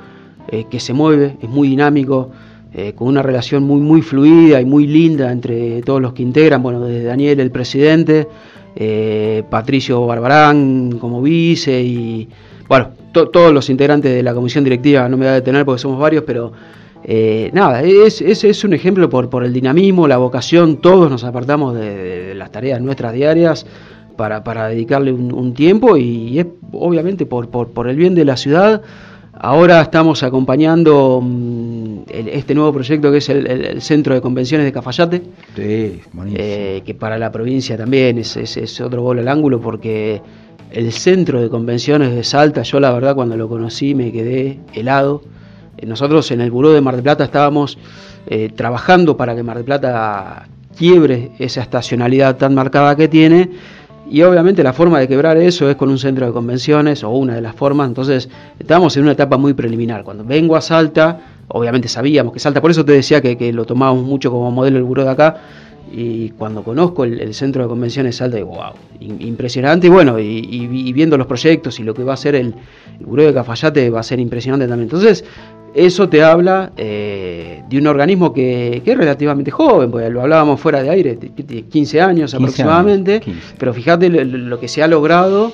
eh, 0.49 0.65
que 0.69 0.81
se 0.81 0.91
mueve, 0.91 1.37
es 1.41 1.49
muy 1.49 1.69
dinámico, 1.69 2.29
eh, 2.73 2.91
con 2.93 3.07
una 3.07 3.23
relación 3.23 3.63
muy, 3.63 3.79
muy 3.79 4.01
fluida 4.01 4.59
y 4.59 4.65
muy 4.65 4.85
linda 4.85 5.31
entre 5.31 5.81
todos 5.81 6.01
los 6.01 6.11
que 6.13 6.23
integran, 6.23 6.61
bueno, 6.61 6.81
desde 6.81 7.03
Daniel, 7.03 7.39
el 7.39 7.51
presidente, 7.51 8.27
eh, 8.75 9.43
Patricio 9.49 10.05
Barbarán 10.05 10.97
como 10.99 11.21
vice 11.21 11.81
y, 11.81 12.27
bueno, 12.67 12.89
todos 13.13 13.53
los 13.53 13.69
integrantes 13.69 14.13
de 14.13 14.23
la 14.23 14.33
comisión 14.33 14.65
directiva, 14.65 15.07
no 15.07 15.15
me 15.15 15.25
voy 15.25 15.31
a 15.31 15.35
detener 15.35 15.65
porque 15.65 15.79
somos 15.79 15.99
varios, 15.99 16.23
pero 16.25 16.51
nada, 17.53 17.81
es, 17.81 18.21
es, 18.21 18.43
es, 18.43 18.63
un 18.63 18.73
ejemplo 18.73 19.09
por, 19.09 19.29
por 19.29 19.43
el 19.43 19.51
dinamismo, 19.51 20.07
la 20.07 20.17
vocación, 20.17 20.77
todos 20.77 21.09
nos 21.09 21.23
apartamos 21.23 21.75
de 21.75 22.33
las 22.35 22.51
tareas 22.51 22.81
nuestras 22.81 23.13
diarias 23.13 23.65
para, 24.21 24.43
para 24.43 24.67
dedicarle 24.67 25.11
un, 25.11 25.53
tiempo 25.55 25.97
y, 25.97 26.37
es 26.37 26.45
obviamente 26.73 27.25
por, 27.25 27.49
por, 27.49 27.89
el 27.89 27.95
bien 27.95 28.13
de 28.13 28.23
la 28.23 28.37
ciudad. 28.37 28.83
Ahora 29.33 29.81
estamos 29.81 30.21
acompañando 30.21 31.19
mm, 31.23 32.01
este 32.07 32.53
nuevo 32.53 32.71
proyecto 32.71 33.11
que 33.11 33.17
es 33.17 33.29
el, 33.29 33.81
Centro 33.81 34.13
de 34.13 34.21
Convenciones 34.21 34.63
de 34.67 34.71
Cafayate, 34.71 35.23
eh, 35.57 36.83
que 36.85 36.93
para 36.93 37.17
la 37.17 37.31
provincia 37.31 37.75
también 37.75 38.19
es, 38.19 38.37
es, 38.37 38.79
otro 38.79 39.01
gol 39.01 39.17
al 39.17 39.27
ángulo 39.27 39.59
porque 39.59 40.21
el 40.69 40.91
Centro 40.91 41.41
de 41.41 41.49
Convenciones 41.49 42.13
de 42.13 42.23
Salta, 42.23 42.61
yo 42.61 42.79
la 42.79 42.91
verdad 42.91 43.15
cuando 43.15 43.35
lo 43.35 43.49
conocí 43.49 43.95
me 43.95 44.11
quedé 44.11 44.59
helado. 44.75 45.23
Eh, 45.79 45.87
nosotros 45.87 46.29
en 46.29 46.41
el 46.41 46.51
Buró 46.51 46.73
de 46.73 46.81
Mar 46.81 46.93
del 46.93 47.01
Plata 47.01 47.23
estábamos 47.23 47.79
eh, 48.27 48.51
trabajando 48.55 49.17
para 49.17 49.35
que 49.35 49.41
Mar 49.41 49.57
del 49.57 49.65
Plata 49.65 50.47
quiebre 50.77 51.31
esa 51.39 51.61
estacionalidad 51.61 52.37
tan 52.37 52.53
marcada 52.53 52.95
que 52.95 53.07
tiene 53.07 53.49
y 54.11 54.23
obviamente 54.23 54.61
la 54.61 54.73
forma 54.73 54.99
de 54.99 55.07
quebrar 55.07 55.37
eso 55.37 55.69
es 55.69 55.77
con 55.77 55.89
un 55.89 55.97
centro 55.97 56.25
de 56.25 56.33
convenciones 56.33 57.01
o 57.01 57.11
una 57.11 57.33
de 57.33 57.41
las 57.41 57.55
formas. 57.55 57.87
Entonces, 57.87 58.27
estamos 58.59 58.97
en 58.97 59.03
una 59.03 59.13
etapa 59.13 59.37
muy 59.37 59.53
preliminar. 59.53 60.03
Cuando 60.03 60.25
vengo 60.25 60.57
a 60.57 60.61
Salta, 60.61 61.21
obviamente 61.47 61.87
sabíamos 61.87 62.33
que 62.33 62.39
Salta, 62.39 62.59
por 62.59 62.71
eso 62.71 62.83
te 62.83 62.91
decía 62.91 63.21
que, 63.21 63.53
lo 63.53 63.63
tomábamos 63.63 64.03
mucho 64.03 64.29
como 64.29 64.51
modelo 64.51 64.77
el 64.77 64.83
buró 64.83 65.05
de 65.05 65.11
acá. 65.11 65.37
Y 65.93 66.31
cuando 66.31 66.61
conozco 66.61 67.05
el, 67.05 67.33
centro 67.33 67.63
de 67.63 67.69
convenciones 67.69 68.17
Salta, 68.17 68.35
digo, 68.35 68.49
wow, 68.49 68.73
impresionante. 68.99 69.87
Y 69.87 69.89
bueno, 69.89 70.19
y, 70.19 70.91
viendo 70.91 71.17
los 71.17 71.25
proyectos 71.25 71.79
y 71.79 71.83
lo 71.83 71.93
que 71.93 72.03
va 72.03 72.13
a 72.13 72.17
ser 72.17 72.35
el, 72.35 72.53
el 72.99 73.05
buró 73.05 73.23
de 73.23 73.33
Cafayate 73.33 73.89
va 73.89 74.01
a 74.01 74.03
ser 74.03 74.19
impresionante 74.19 74.67
también. 74.67 74.87
Entonces, 74.87 75.23
eso 75.73 76.09
te 76.09 76.21
habla 76.21 76.71
eh, 76.75 77.63
de 77.69 77.77
un 77.77 77.87
organismo 77.87 78.33
que, 78.33 78.81
es 78.85 78.97
relativamente 78.97 79.51
joven, 79.51 79.89
porque 79.89 80.09
lo 80.09 80.21
hablábamos 80.21 80.59
fuera 80.59 80.83
de 80.83 80.89
aire, 80.89 81.17
15 81.17 82.01
años 82.01 82.33
aproximadamente, 82.33 83.21
pero 83.57 83.73
fíjate 83.73 84.09
lo, 84.09 84.59
que 84.59 84.67
se 84.67 84.83
ha 84.83 84.87
logrado 84.87 85.53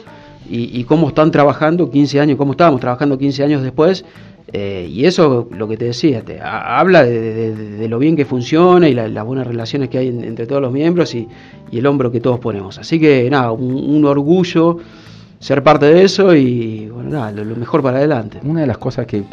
y, 0.50 0.84
cómo 0.86 1.10
están 1.10 1.30
trabajando 1.30 1.92
15 1.92 2.20
años, 2.20 2.38
cómo 2.38 2.54
estábamos 2.54 2.82
trabajando 2.82 3.18
15 3.18 3.44
años 3.44 3.62
después, 3.62 4.06
eh, 4.54 4.90
y 4.90 5.06
eso, 5.06 5.50
lo 5.52 5.68
que 5.68 5.78
te 5.78 5.86
decía, 5.86 6.22
te 6.22 6.40
habla 6.42 7.04
de, 7.04 7.88
lo 7.88 8.00
bien 8.00 8.16
que 8.16 8.26
funciona 8.26 8.90
y 8.90 8.94
las 8.94 9.26
buenas 9.26 9.46
relaciones 9.46 9.90
que 9.90 10.00
hay 10.00 10.08
entre 10.08 10.48
todos 10.48 10.62
los 10.62 10.72
miembros 10.72 11.14
y, 11.14 11.28
el 11.72 11.86
hombro 11.86 12.12
que 12.12 12.22
todos 12.22 12.40
ponemos. 12.40 12.80
Así 12.80 13.00
que 13.00 13.30
nada, 13.30 13.52
un, 13.52 14.04
orgullo 14.06 14.80
ser 15.40 15.62
parte 15.62 15.86
de 15.86 16.04
eso 16.04 16.34
y 16.34 16.88
bueno, 16.88 17.12
nada, 17.12 17.32
lo, 17.32 17.56
mejor 17.56 17.84
para 17.84 17.98
adelante. 17.98 18.40
Una 18.44 18.62
de 18.62 18.68
las 18.68 18.80
cosas 18.80 19.06
que 19.06 19.24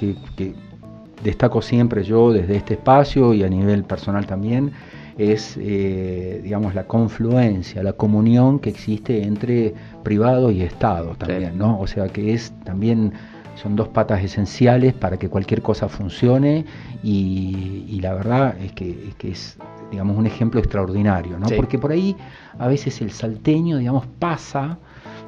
destaco 1.24 1.62
siempre 1.62 2.04
yo 2.04 2.32
desde 2.32 2.56
este 2.56 2.74
espacio 2.74 3.34
y 3.34 3.42
a 3.42 3.48
nivel 3.48 3.82
personal 3.82 4.26
también, 4.26 4.72
es, 5.18 5.56
eh, 5.60 6.40
digamos, 6.42 6.74
la 6.74 6.86
confluencia, 6.86 7.82
la 7.82 7.94
comunión 7.94 8.58
que 8.58 8.70
existe 8.70 9.22
entre 9.22 9.74
privado 10.02 10.50
y 10.50 10.62
Estado 10.62 11.14
también, 11.16 11.56
¿no? 11.56 11.80
O 11.80 11.86
sea 11.86 12.08
que 12.08 12.34
es 12.34 12.52
también 12.64 13.12
son 13.56 13.76
dos 13.76 13.88
patas 13.88 14.22
esenciales 14.22 14.92
para 14.94 15.16
que 15.16 15.28
cualquier 15.28 15.62
cosa 15.62 15.88
funcione 15.88 16.64
y, 17.02 17.98
la 18.00 18.12
verdad 18.14 18.56
es 18.60 18.72
que, 18.72 18.90
es 19.08 19.14
que, 19.14 19.30
es 19.30 19.56
digamos 19.90 20.18
un 20.18 20.26
ejemplo 20.26 20.60
extraordinario, 20.60 21.38
¿no? 21.38 21.46
Porque 21.56 21.78
por 21.78 21.92
ahí 21.92 22.16
a 22.58 22.66
veces 22.66 23.00
el 23.00 23.12
salteño, 23.12 23.78
digamos, 23.78 24.06
pasa 24.18 24.78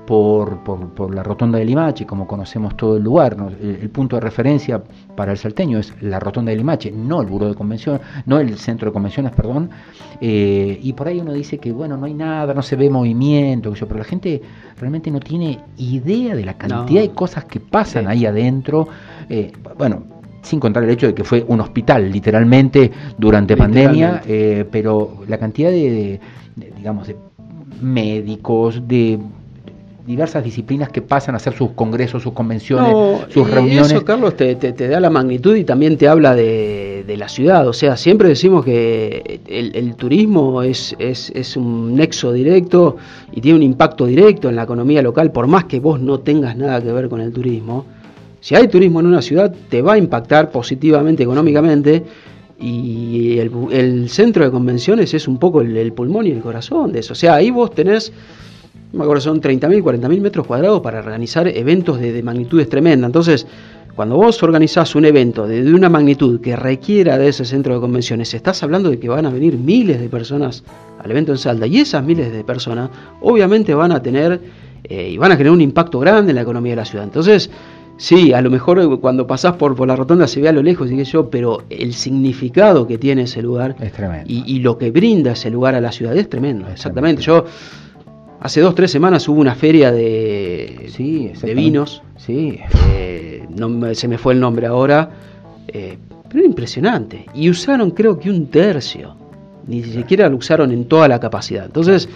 por, 0.07 0.61
por, 0.61 1.14
la 1.14 1.23
rotonda 1.23 1.59
de 1.59 1.64
Limache, 1.64 2.07
como 2.07 2.27
conocemos 2.27 2.77
todo 2.77 2.97
el 2.97 3.03
lugar. 3.03 3.37
El, 3.61 3.90
punto 3.90 4.16
de 4.16 4.21
referencia 4.21 4.83
para 5.16 5.33
el 5.33 5.38
salteño 5.38 5.79
es 5.79 5.92
la 6.01 6.21
rotonda 6.21 6.51
de 6.51 6.57
Limache, 6.57 6.90
no 6.90 7.21
el 7.21 7.27
buro 7.27 7.49
de 7.49 7.55
convención, 7.55 8.01
no 8.25 8.38
el 8.38 8.57
centro 8.59 8.88
de 8.88 8.92
convenciones, 8.92 9.33
perdón. 9.33 9.71
Eh, 10.21 10.79
y 10.81 10.92
por 10.92 11.09
ahí 11.09 11.21
uno 11.21 11.33
dice 11.33 11.59
que 11.59 11.73
bueno, 11.73 11.97
no 11.97 12.07
hay 12.07 12.14
nada, 12.14 12.55
no 12.55 12.62
se 12.62 12.77
ve 12.77 12.88
movimiento, 12.88 13.73
pero 13.81 13.99
la 13.99 14.05
gente 14.05 14.40
realmente 14.79 15.11
no 15.11 15.21
tiene 15.21 15.59
idea 15.77 16.35
de 16.35 16.45
la 16.45 16.55
cantidad 16.55 17.03
de 17.03 17.11
cosas 17.11 17.45
que 17.45 17.61
pasan 17.61 18.07
ahí 18.07 18.25
adentro. 18.25 18.88
Eh, 19.29 19.53
bueno, 19.77 20.05
sin 20.42 20.61
contar 20.61 20.85
el 20.85 20.90
hecho 20.90 21.09
de 21.09 21.14
que 21.14 21.25
fue 21.25 21.45
un 21.49 21.61
hospital 21.61 22.11
literalmente 22.11 22.90
durante 23.19 23.57
pandemia, 23.57 24.23
eh, 24.27 24.64
pero 24.71 25.25
la 25.27 25.38
cantidad 25.38 25.71
de, 25.71 26.21
digamos, 26.77 27.09
de 27.09 27.16
médicos, 27.83 28.87
de 28.87 29.19
diversas 30.07 30.45
disciplinas 30.45 30.88
que 30.90 31.03
pasan 31.03 31.35
a 31.35 31.38
hacer 31.38 31.55
sus 31.55 31.71
congresos, 31.71 32.23
sus 32.23 32.33
convenciones, 32.33 32.95
sus 33.29 33.51
reuniones. 33.51 33.92
Eso, 33.92 34.05
Carlos, 34.05 34.37
te, 34.37 34.55
da 34.55 35.01
la 35.01 35.11
magnitud 35.11 35.57
y 35.57 35.64
también 35.64 35.97
te 35.97 36.09
habla 36.09 36.35
de, 36.35 37.05
la 37.16 37.29
ciudad. 37.29 37.66
O 37.66 37.73
sea, 37.73 37.97
siempre 37.97 38.29
decimos 38.29 38.64
que 38.64 39.40
el, 39.49 39.95
turismo 39.97 40.62
es, 40.62 40.95
es, 40.99 41.31
es, 41.35 41.57
un 41.57 41.95
nexo 41.95 42.33
directo 42.33 42.97
y 43.33 43.40
tiene 43.40 43.57
un 43.57 43.62
impacto 43.62 44.07
directo 44.07 44.49
en 44.49 44.57
la 44.57 44.62
economía 44.62 45.03
local, 45.03 45.33
por 45.33 45.47
más 45.47 45.64
que 45.64 45.81
vos 45.81 46.01
no 46.01 46.21
tengas 46.21 46.57
nada 46.57 46.81
que 46.83 46.92
ver 46.92 47.09
con 47.09 47.21
el 47.21 47.33
turismo. 47.33 47.87
Si 48.40 48.55
hay 48.55 48.69
turismo 48.69 49.01
en 49.01 49.07
una 49.07 49.23
ciudad, 49.23 49.53
te 49.69 49.83
va 49.83 49.95
a 49.95 49.99
impactar 49.99 50.51
positivamente 50.51 51.23
económicamente 51.23 52.05
y 52.59 53.38
el, 53.38 54.09
centro 54.09 54.45
de 54.45 54.51
convenciones 54.51 55.12
es 55.14 55.29
un 55.29 55.38
poco 55.38 55.61
el, 55.61 55.92
pulmón 55.92 56.27
y 56.27 56.31
el 56.31 56.40
corazón 56.40 56.92
de 56.92 57.01
eso. 57.01 57.12
O 57.12 57.16
sea, 57.16 57.35
ahí 57.35 57.51
vos 57.51 57.75
tenés, 57.75 58.12
me 58.92 59.03
acuerdo, 59.03 59.20
son 59.20 59.40
30.000, 59.40 59.83
40.000 59.83 60.20
metros 60.20 60.46
cuadrados 60.46 60.81
para 60.81 61.01
organizar 61.01 61.49
eventos 61.49 62.01
de, 62.01 62.22
magnitudes 62.22 62.68
tremendas. 62.68 63.09
Entonces, 63.09 63.46
cuando 63.94 64.16
vos 64.16 64.42
organizás 64.42 64.94
un 64.94 65.05
evento 65.05 65.46
de, 65.46 65.72
una 65.72 65.88
magnitud 65.88 66.40
que 66.40 66.55
requiera 66.57 67.18
de 67.18 67.29
ese 67.29 67.44
centro 67.44 67.75
de 67.75 67.81
convenciones, 67.81 68.33
estás 68.35 68.62
hablando 68.62 68.90
de 68.90 68.99
que 68.99 69.09
van 69.09 69.27
a 69.27 69.31
venir 69.31 69.57
miles 69.57 70.01
de 70.01 70.09
personas 70.09 70.64
al 71.03 71.11
evento 71.11 71.33
en 71.33 71.38
Salta 71.38 71.66
y 71.66 71.79
esas 71.79 72.05
miles 72.05 72.33
de 72.33 72.44
personas 72.44 72.90
obviamente 73.20 73.75
van 73.75 73.92
a 73.92 74.03
tener 74.03 74.40
eh, 74.85 75.11
y 75.12 75.16
van 75.16 75.33
a 75.33 75.37
generar 75.37 75.55
un 75.55 75.62
impacto 75.62 75.99
grande 75.99 76.31
en 76.31 76.37
la 76.37 76.42
economía 76.42 76.72
de 76.72 76.77
la 76.77 76.85
ciudad. 76.85 77.05
Entonces, 77.05 77.51
Sí, 77.99 78.35
a 78.35 78.42
lo 78.42 78.51
mejor 78.51 79.01
cuando 79.01 79.27
pasás 79.27 79.55
por, 79.55 79.75
por 79.75 79.88
la 79.88 79.96
rotonda 79.96 80.27
se 80.27 80.40
ve 80.40 80.49
a 80.49 80.53
lo 80.53 80.62
lejos, 80.62 80.90
y 80.90 81.03
yo, 81.05 81.31
pero 81.31 81.62
el 81.70 81.94
significado 81.94 82.87
que 82.87 82.99
tiene 82.99 83.22
ese 83.22 83.40
lugar 83.40 83.75
es. 83.81 83.92
Y, 84.27 84.59
lo 84.59 84.77
que 84.77 84.90
brinda 84.90 85.33
ese 85.33 85.51
lugar 85.51 85.75
a 85.75 85.81
la 85.81 85.92
ciudad 85.92 86.14
es 86.16 86.29
tremendo, 86.29 86.68
exactamente. 86.68 87.22
Yo 87.22 87.46
hace 88.46 88.61
dos, 88.61 88.76
tres 88.76 88.92
semanas 88.92 89.28
hubo 89.28 89.40
una 89.40 89.56
feria 89.56 89.90
de, 89.90 90.88
sí, 90.94 91.32
de 91.42 91.54
vinos, 91.54 92.02
sí. 92.16 92.61
Eh, 92.90 93.44
no, 93.56 93.92
se 93.94 94.06
me 94.06 94.18
fue 94.18 94.35
el 94.35 94.40
nombre 94.40 94.68
ahora, 94.68 95.11
eh, 95.66 95.98
pero 96.28 96.38
era 96.38 96.46
impresionante. 96.46 97.26
Y 97.35 97.50
usaron 97.50 97.90
creo 97.90 98.18
que 98.18 98.30
un 98.30 98.46
tercio, 98.46 99.16
ni 99.66 99.82
siquiera 99.82 100.28
lo 100.28 100.37
usaron 100.37 100.70
en 100.70 100.85
toda 100.85 101.09
la 101.09 101.18
capacidad. 101.18 101.66
Entonces, 101.66 102.09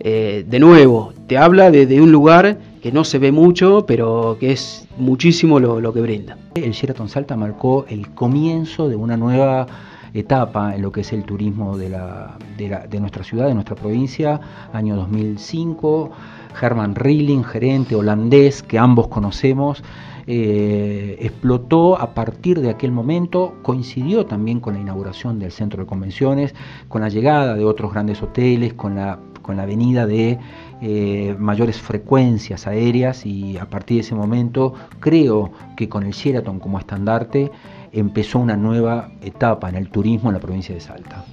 eh, 0.00 0.44
de 0.46 0.58
nuevo, 0.58 1.14
te 1.26 1.38
habla 1.38 1.70
de, 1.70 1.86
de 1.86 2.02
un 2.02 2.12
lugar 2.12 2.58
que 2.82 2.92
no 2.92 3.02
se 3.02 3.18
ve 3.18 3.32
mucho, 3.32 3.86
pero 3.86 4.36
que 4.38 4.52
es 4.52 4.86
muchísimo 4.98 5.58
lo, 5.58 5.92
que 5.94 6.02
brinda. 6.02 6.36
El 6.54 6.72
Sheraton 6.72 7.08
Salta 7.08 7.34
marcó 7.34 7.86
el 7.88 8.08
comienzo 8.10 8.90
de 8.90 8.96
una 8.96 9.16
nueva 9.16 9.66
etapa 10.14 10.74
en 10.74 10.82
lo 10.82 10.92
que 10.92 11.02
es 11.02 11.12
el 11.12 11.24
turismo 11.24 11.76
de, 11.76 11.90
la, 11.90 12.36
de, 12.56 13.00
nuestra 13.00 13.24
ciudad, 13.24 13.46
de 13.46 13.54
nuestra 13.54 13.76
provincia, 13.76 14.40
año 14.72 14.96
2005. 14.96 16.10
Herman 16.60 16.94
Rilling, 16.94 17.44
gerente 17.44 17.94
holandés 17.94 18.62
que 18.62 18.78
ambos 18.78 19.08
conocemos, 19.08 19.82
eh, 20.30 21.16
explotó 21.20 21.98
a 21.98 22.12
partir 22.12 22.60
de 22.60 22.68
aquel 22.68 22.92
momento, 22.92 23.54
coincidió 23.62 24.26
también 24.26 24.60
con 24.60 24.74
la 24.74 24.80
inauguración 24.80 25.38
del 25.38 25.52
centro 25.52 25.82
de 25.82 25.86
convenciones, 25.86 26.54
con 26.88 27.00
la 27.00 27.08
llegada 27.08 27.54
de 27.54 27.64
otros 27.64 27.94
grandes 27.94 28.22
hoteles, 28.22 28.74
con 28.74 28.94
la, 28.94 29.18
con 29.40 29.56
la 29.56 29.64
venida 29.64 30.06
de 30.06 30.38
eh, 30.82 31.34
mayores 31.38 31.80
frecuencias 31.80 32.66
aéreas 32.66 33.24
y 33.24 33.56
a 33.56 33.64
partir 33.70 33.96
de 33.96 34.00
ese 34.02 34.14
momento 34.14 34.74
creo 35.00 35.50
que 35.78 35.88
con 35.88 36.02
el 36.02 36.12
Sheraton 36.12 36.60
como 36.60 36.78
estandarte 36.78 37.50
empezó 37.92 38.38
una 38.38 38.58
nueva 38.58 39.10
etapa 39.22 39.70
en 39.70 39.76
el 39.76 39.88
turismo 39.88 40.28
en 40.28 40.34
la 40.34 40.40
provincia 40.40 40.74
de 40.74 40.82
Salta. 40.82 41.24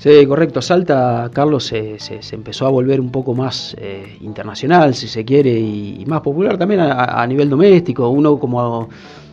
Sí, 0.00 0.24
correcto. 0.26 0.62
Salta, 0.62 1.30
Carlos, 1.30 1.66
se, 1.66 1.98
empezó 2.32 2.66
a 2.66 2.70
volver 2.70 3.02
un 3.02 3.10
poco 3.10 3.34
más 3.34 3.76
eh, 3.78 4.16
internacional, 4.22 4.94
si 4.94 5.06
se 5.06 5.26
quiere, 5.26 5.50
y, 5.50 6.02
más 6.06 6.22
popular 6.22 6.56
también 6.56 6.80
a, 6.80 7.26
nivel 7.26 7.50
doméstico. 7.50 8.08
Uno 8.08 8.38
como, 8.38 8.88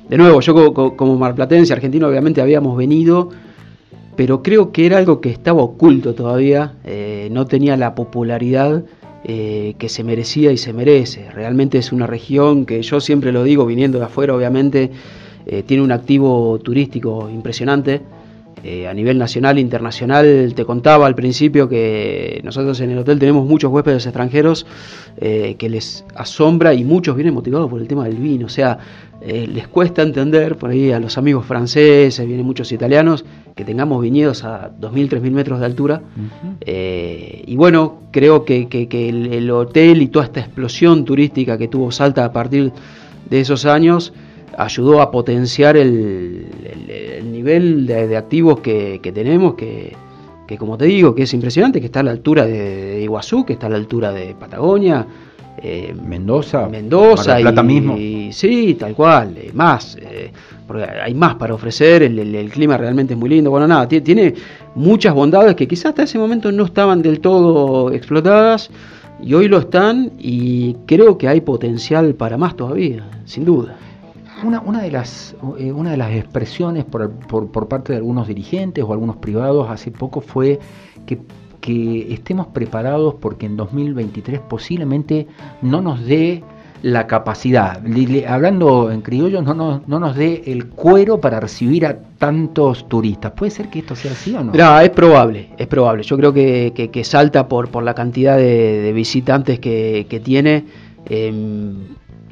de 0.09 0.17
nuevo, 0.17 0.41
yo 0.41 0.73
como, 0.73 1.17
marplatense, 1.17 1.71
argentino, 1.71 2.09
obviamente 2.09 2.41
habíamos 2.41 2.75
venido, 2.75 3.29
pero 4.17 4.43
creo 4.43 4.73
que 4.73 4.85
era 4.85 4.97
algo 4.97 5.21
que 5.21 5.29
estaba 5.29 5.61
oculto 5.61 6.13
todavía, 6.13 6.73
eh, 6.83 7.29
no 7.31 7.45
tenía 7.45 7.77
la 7.77 7.95
popularidad 7.95 8.83
eh, 9.23 9.75
que 9.77 9.87
se 9.87 10.03
merecía 10.03 10.51
y 10.51 10.57
se 10.57 10.73
merece. 10.73 11.31
Realmente 11.31 11.77
es 11.77 11.93
una 11.93 12.07
región 12.07 12.65
que 12.65 12.81
yo 12.81 12.99
siempre 12.99 13.31
lo 13.31 13.45
digo, 13.45 13.65
viniendo 13.65 13.99
de 13.99 14.05
afuera, 14.05 14.35
obviamente, 14.35 14.91
eh, 15.45 15.63
tiene 15.63 15.81
un 15.81 15.93
activo 15.93 16.59
turístico 16.59 17.29
impresionante. 17.29 18.01
Eh, 18.69 18.85
a 18.85 18.93
nivel 18.93 19.17
nacional 19.17 19.57
e 19.57 19.61
internacional, 19.61 20.53
te 20.53 20.65
contaba 20.65 21.07
al 21.07 21.15
principio 21.15 21.69
que 21.69 22.41
nosotros 22.43 22.79
en 22.81 22.91
el 22.91 22.97
hotel 22.97 23.17
tenemos 23.17 23.47
muchos 23.47 23.71
huéspedes 23.71 24.05
extranjeros 24.05 24.65
que 25.19 25.69
les 25.69 26.05
asombra 26.15 26.75
y 26.75 26.83
muchos 26.83 27.15
vienen 27.15 27.33
motivados 27.33 27.69
por 27.69 27.81
el 27.81 27.87
tema 27.87 28.05
del 28.05 28.17
vino. 28.17 28.45
O 28.45 28.49
sea, 28.49 28.77
eh, 29.19 29.47
les 29.51 29.67
cuesta 29.67 30.03
entender, 30.03 30.57
por 30.57 30.69
ahí 30.69 30.91
a 30.91 30.99
los 30.99 31.17
amigos 31.17 31.45
franceses, 31.45 32.25
vienen 32.25 32.45
muchos 32.45 32.71
italianos, 32.71 33.25
que 33.55 33.65
tengamos 33.65 34.01
viñedos 34.01 34.43
a 34.43 34.69
2.000, 34.79 35.09
3.000 35.09 35.31
metros 35.31 35.59
de 35.59 35.65
altura. 35.65 36.01
Eh, 36.61 37.43
y 37.47 37.55
bueno, 37.55 38.01
creo 38.11 38.45
que, 38.45 38.67
el, 38.71 39.49
hotel 39.49 40.03
y 40.03 40.07
toda 40.07 40.25
esta 40.25 40.39
explosión 40.41 41.03
turística 41.03 41.57
que 41.57 41.67
tuvo 41.67 41.91
Salta 41.91 42.25
a 42.25 42.31
partir 42.31 42.71
de 43.29 43.39
esos 43.39 43.65
años 43.65 44.13
ayudó 44.57 45.01
a 45.01 45.11
potenciar 45.11 45.77
el, 45.77 46.45
nivel 47.31 47.85
de, 47.85 48.17
activos 48.17 48.59
que, 48.59 48.99
tenemos, 49.13 49.53
que, 49.53 49.95
como 50.57 50.77
te 50.77 50.85
digo, 50.85 51.13
que 51.13 51.23
es 51.23 51.33
impresionante, 51.33 51.79
que 51.79 51.85
está 51.85 51.99
a 51.99 52.03
la 52.03 52.11
altura 52.11 52.45
de 52.45 53.01
Iguazú, 53.03 53.45
que 53.45 53.53
está 53.53 53.67
a 53.67 53.69
la 53.69 53.77
altura 53.77 54.11
de 54.11 54.33
Patagonia, 54.33 55.05
eh, 55.59 55.95
Mendoza, 56.05 56.67
Mendoza 56.67 57.37
Plata 57.37 57.63
mismo. 57.63 57.95
sí, 58.31 58.75
tal 58.79 58.93
cual, 58.93 59.37
eh, 59.37 59.51
más, 59.53 59.97
eh, 59.99 60.31
porque 60.67 60.83
hay 60.83 61.13
más 61.13 61.35
para 61.35 61.53
ofrecer, 61.53 62.03
el, 62.03 62.49
clima 62.51 62.77
realmente 62.77 63.13
es 63.13 63.19
muy 63.19 63.29
lindo, 63.29 63.49
bueno, 63.49 63.67
nada, 63.67 63.87
tiene, 63.87 64.33
muchas 64.75 65.13
bondades 65.13 65.55
que 65.55 65.67
quizás 65.67 65.87
hasta 65.87 66.03
ese 66.03 66.19
momento 66.19 66.51
no 66.51 66.65
estaban 66.65 67.01
del 67.01 67.19
todo 67.19 67.91
explotadas 67.91 68.69
y 69.23 69.33
hoy 69.33 69.47
lo 69.47 69.57
están 69.57 70.11
y 70.19 70.75
creo 70.85 71.17
que 71.17 71.27
hay 71.27 71.41
potencial 71.41 72.13
para 72.13 72.37
más 72.37 72.55
todavía, 72.55 73.07
sin 73.25 73.45
duda. 73.45 73.75
Una, 74.43 74.61
una, 74.61 74.81
de, 74.81 74.91
las, 74.91 75.35
una 75.41 75.91
de 75.91 75.97
las 75.97 76.11
expresiones 76.11 76.85
por, 76.85 77.11
por, 77.11 77.51
por 77.51 77.67
parte 77.67 77.93
de 77.93 77.97
algunos 77.97 78.27
dirigentes 78.27 78.83
o 78.83 78.93
algunos 78.93 79.17
privados 79.17 79.69
hace 79.69 79.91
poco 79.91 80.21
fue 80.21 80.59
que 81.05 81.19
que 81.67 82.13
estemos 82.13 82.47
preparados 82.47 83.15
porque 83.15 83.45
en 83.45 83.57
2023 83.57 84.39
posiblemente 84.39 85.27
no 85.61 85.81
nos 85.81 86.05
dé 86.05 86.41
la 86.81 87.07
capacidad, 87.07 87.81
hablando 88.25 88.89
en 88.89 89.01
criollo, 89.01 89.41
no 89.41 89.53
nos, 89.53 89.85
no 89.85 89.99
nos 89.99 90.15
dé 90.15 90.43
el 90.45 90.67
cuero 90.67 91.19
para 91.19 91.41
recibir 91.41 91.85
a 91.85 91.97
tantos 92.19 92.87
turistas. 92.87 93.33
¿Puede 93.33 93.49
ser 93.49 93.69
que 93.69 93.79
esto 93.79 93.97
sea 93.97 94.11
así 94.11 94.33
o 94.33 94.43
no? 94.43 94.53
No, 94.53 94.79
es 94.79 94.91
probable, 94.91 95.49
es 95.57 95.67
probable. 95.67 96.03
Yo 96.03 96.15
creo 96.15 96.31
que, 96.31 96.89
que, 96.89 97.03
salta 97.03 97.49
por, 97.49 97.69
por 97.69 97.83
la 97.83 97.95
cantidad 97.95 98.37
de, 98.37 98.93
visitantes 98.93 99.59
que, 99.59 100.21
tiene, 100.23 100.65
em, 101.05 101.79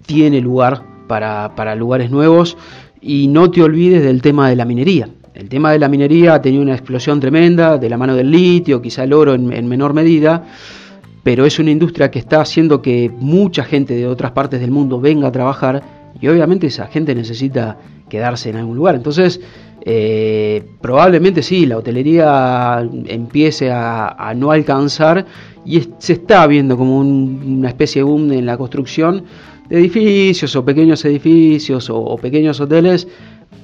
tiene 0.05 0.39
lugar 0.39 0.94
para, 1.07 1.53
para 1.55 1.75
lugares 1.75 2.11
nuevos 2.11 2.57
y 3.01 3.27
no 3.27 3.51
te 3.51 3.61
olvides 3.61 4.03
del 4.03 4.21
tema 4.21 4.49
de 4.49 4.55
la 4.55 4.65
minería. 4.65 5.09
El 5.35 5.49
tema 5.49 5.71
de 5.73 5.79
la 5.79 5.89
minería 5.89 6.35
ha 6.35 6.41
tenido 6.41 6.63
una 6.63 6.73
explosión 6.73 7.19
tremenda 7.19 7.77
de 7.77 7.89
la 7.89 7.97
mano 7.97 8.15
del 8.15 8.31
litio, 8.31 8.81
quizá 8.81 9.03
el 9.03 9.11
oro 9.11 9.33
en, 9.33 9.67
menor 9.67 9.93
medida, 9.93 10.45
pero 11.23 11.45
es 11.45 11.59
una 11.59 11.71
industria 11.71 12.09
que 12.09 12.19
está 12.19 12.39
haciendo 12.39 12.81
que 12.81 13.11
mucha 13.19 13.65
gente 13.65 13.95
de 13.95 14.07
otras 14.07 14.31
partes 14.31 14.61
del 14.61 14.71
mundo 14.71 15.01
venga 15.01 15.27
a 15.27 15.31
trabajar 15.33 15.83
y 16.21 16.27
obviamente 16.29 16.67
esa 16.67 16.87
gente 16.87 17.13
necesita 17.13 17.77
quedarse 18.07 18.49
en 18.49 18.55
algún 18.55 18.77
lugar. 18.77 18.95
Entonces, 18.95 19.41
eh, 19.81 20.63
probablemente 20.79 21.43
sí, 21.43 21.65
la 21.65 21.77
hotelería 21.77 22.87
empiece 23.07 23.71
a, 23.71 24.33
no 24.37 24.51
alcanzar 24.51 25.25
y 25.65 25.89
se 25.97 26.13
está 26.13 26.47
viendo 26.47 26.77
como 26.77 26.99
una 26.99 27.67
especie 27.67 27.99
de 27.99 28.03
boom 28.03 28.31
en 28.31 28.45
la 28.45 28.57
construcción 28.57 29.25
edificios 29.69 30.55
o 30.55 30.63
pequeños 30.63 31.03
edificios 31.05 31.89
o 31.89 32.15
pequeños 32.17 32.59
hoteles 32.59 33.07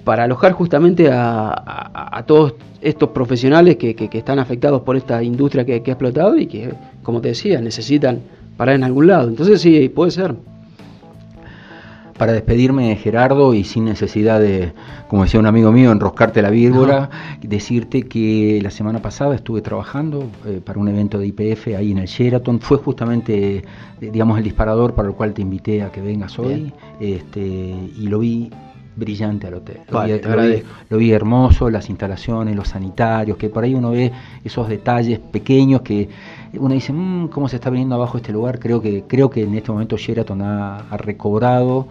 para 0.04 0.24
alojar 0.24 0.54
justamente 0.54 1.10
a, 1.12 2.24
todos 2.28 2.54
estos 2.82 3.10
profesionales 3.10 3.78
que, 3.78 4.10
están 4.12 4.40
afectados 4.40 4.82
por 4.82 4.96
esta 4.96 5.22
industria 5.22 5.66
que, 5.66 5.84
que, 5.84 5.92
ha 5.92 5.94
explotado 5.94 6.38
y 6.38 6.48
que, 6.48 6.74
como 7.04 7.22
te 7.22 7.30
decía, 7.30 7.62
necesitan 7.62 8.20
parar 8.58 8.76
en 8.76 8.84
algún 8.84 9.08
lado. 9.08 9.30
Entonces 9.30 9.62
sí, 9.62 9.90
puede 9.90 10.12
ser. 10.12 10.36
Para 12.22 12.34
despedirme, 12.34 12.96
Gerardo, 12.98 13.56
y 13.56 13.64
sin 13.64 13.86
necesidad 13.86 14.40
de, 14.40 14.74
como 15.08 15.24
decía 15.24 15.40
un 15.40 15.48
amigo 15.48 15.72
mío, 15.72 15.92
enroscarte 15.92 16.44
la 16.44 16.52
vírbora, 16.52 17.10
decirte 17.42 18.04
que 18.04 18.60
la 18.62 18.70
semana 18.70 19.02
pasada 19.02 19.34
estuve 19.34 19.62
trabajando 19.62 20.30
eh, 20.46 20.62
para 20.64 20.80
un 20.80 20.88
evento 20.88 21.18
de 21.18 21.26
IPF 21.26 21.70
ahí 21.76 21.90
en 21.90 21.98
el 21.98 22.06
Sheraton. 22.06 22.60
Fue 22.60 22.78
justamente, 22.78 23.66
digamos, 24.00 24.38
el 24.38 24.44
disparador 24.44 24.94
para 24.94 25.08
el 25.08 25.16
cual 25.16 25.34
te 25.34 25.42
invité 25.42 25.82
a 25.82 25.92
que 25.92 26.00
vengas 26.00 26.38
hoy. 26.38 26.72
Este, 27.00 27.42
y 27.42 28.06
lo 28.06 28.20
vi 28.20 28.52
brillante 28.96 29.48
al 29.48 29.54
hotel. 29.56 29.78
Lo, 29.90 29.98
Vale, 29.98 30.14
vi, 30.16 30.20
te 30.20 30.28
lo 30.30 30.36
vi- 30.36 30.42
agradezco. 30.42 30.70
lo 30.90 30.98
vi 30.98 31.12
hermoso, 31.14 31.70
las 31.70 31.90
instalaciones, 31.90 32.56
los 32.56 32.68
sanitarios, 32.68 33.38
que 33.38 33.50
por 33.50 33.64
ahí 33.64 33.74
uno 33.74 33.92
ve 33.92 34.12
esos 34.44 34.68
detalles 34.68 35.20
pequeños 35.20 35.82
que 35.82 36.10
uno 36.54 36.74
dice, 36.74 36.92
"Mm, 36.92 37.28
¿cómo 37.30 37.48
se 37.48 37.56
está 37.56 37.70
viniendo 37.70 37.96
abajo 37.96 38.18
este 38.18 38.32
lugar? 38.34 38.60
Creo 38.60 38.82
que, 38.82 39.04
creo 39.08 39.30
que 39.30 39.44
en 39.44 39.56
este 39.56 39.72
momento 39.72 39.96
Sheraton 39.98 40.42
ha, 40.42 40.78
ha 40.90 40.98
recobrado, 40.98 41.88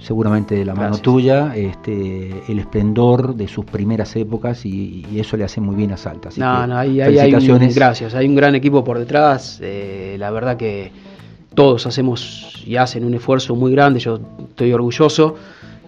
seguramente 0.00 0.56
de 0.56 0.64
la 0.64 0.72
mano 0.74 0.86
Gracias. 0.88 1.02
tuya, 1.02 1.54
este, 1.56 2.42
el 2.48 2.58
esplendor 2.58 3.36
de 3.36 3.46
sus 3.46 3.64
primeras 3.64 4.14
épocas 4.16 4.66
y, 4.66 5.06
y 5.12 5.20
eso 5.20 5.36
le 5.36 5.44
hace 5.44 5.60
muy 5.60 5.76
bien 5.76 5.92
a 5.92 5.96
Salta. 5.96 6.30
Así 6.30 6.40
No, 6.40 6.62
que 6.62 6.66
no, 6.66 6.76
ahí, 6.76 7.00
ahí 7.00 7.16
hay 7.18 7.32
un, 7.32 7.40
felicitaciones. 7.40 7.74
gracias, 7.76 8.14
hay 8.16 8.26
un 8.26 8.34
gran 8.34 8.56
equipo 8.56 8.82
por 8.82 8.98
detrás, 8.98 9.60
eh, 9.62 10.16
la 10.18 10.32
verdad 10.32 10.56
que 10.56 10.90
todos 11.54 11.86
hacemos 11.86 12.64
y 12.66 12.74
hacen 12.74 13.04
un 13.04 13.14
esfuerzo 13.14 13.54
muy 13.54 13.70
grande, 13.70 14.00
yo 14.00 14.18
estoy 14.48 14.72
orgulloso. 14.72 15.36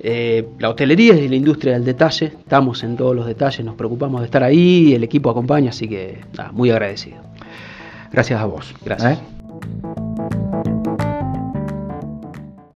Eh, 0.01 0.47
la 0.59 0.71
hotelería 0.71 1.15
es 1.15 1.31
la 1.31 1.37
industria 1.37 1.73
del 1.73 1.85
detalle, 1.85 2.27
estamos 2.27 2.83
en 2.85 2.97
todos 2.97 3.17
los 3.17 3.27
detalles, 3.27 3.65
nos 3.65 3.77
preocupamos 3.77 4.21
de 4.21 4.27
estar 4.27 4.43
ahí, 4.43 4.95
el 4.95 5.05
equipo 5.05 5.31
acompaña, 5.31 5.71
así 5.71 5.89
que 5.89 6.21
muy 6.53 6.71
agradecido. 6.71 7.19
Gracias 8.13 8.41
a 8.41 8.47
vos. 8.47 8.75
¿eh? 8.87 10.06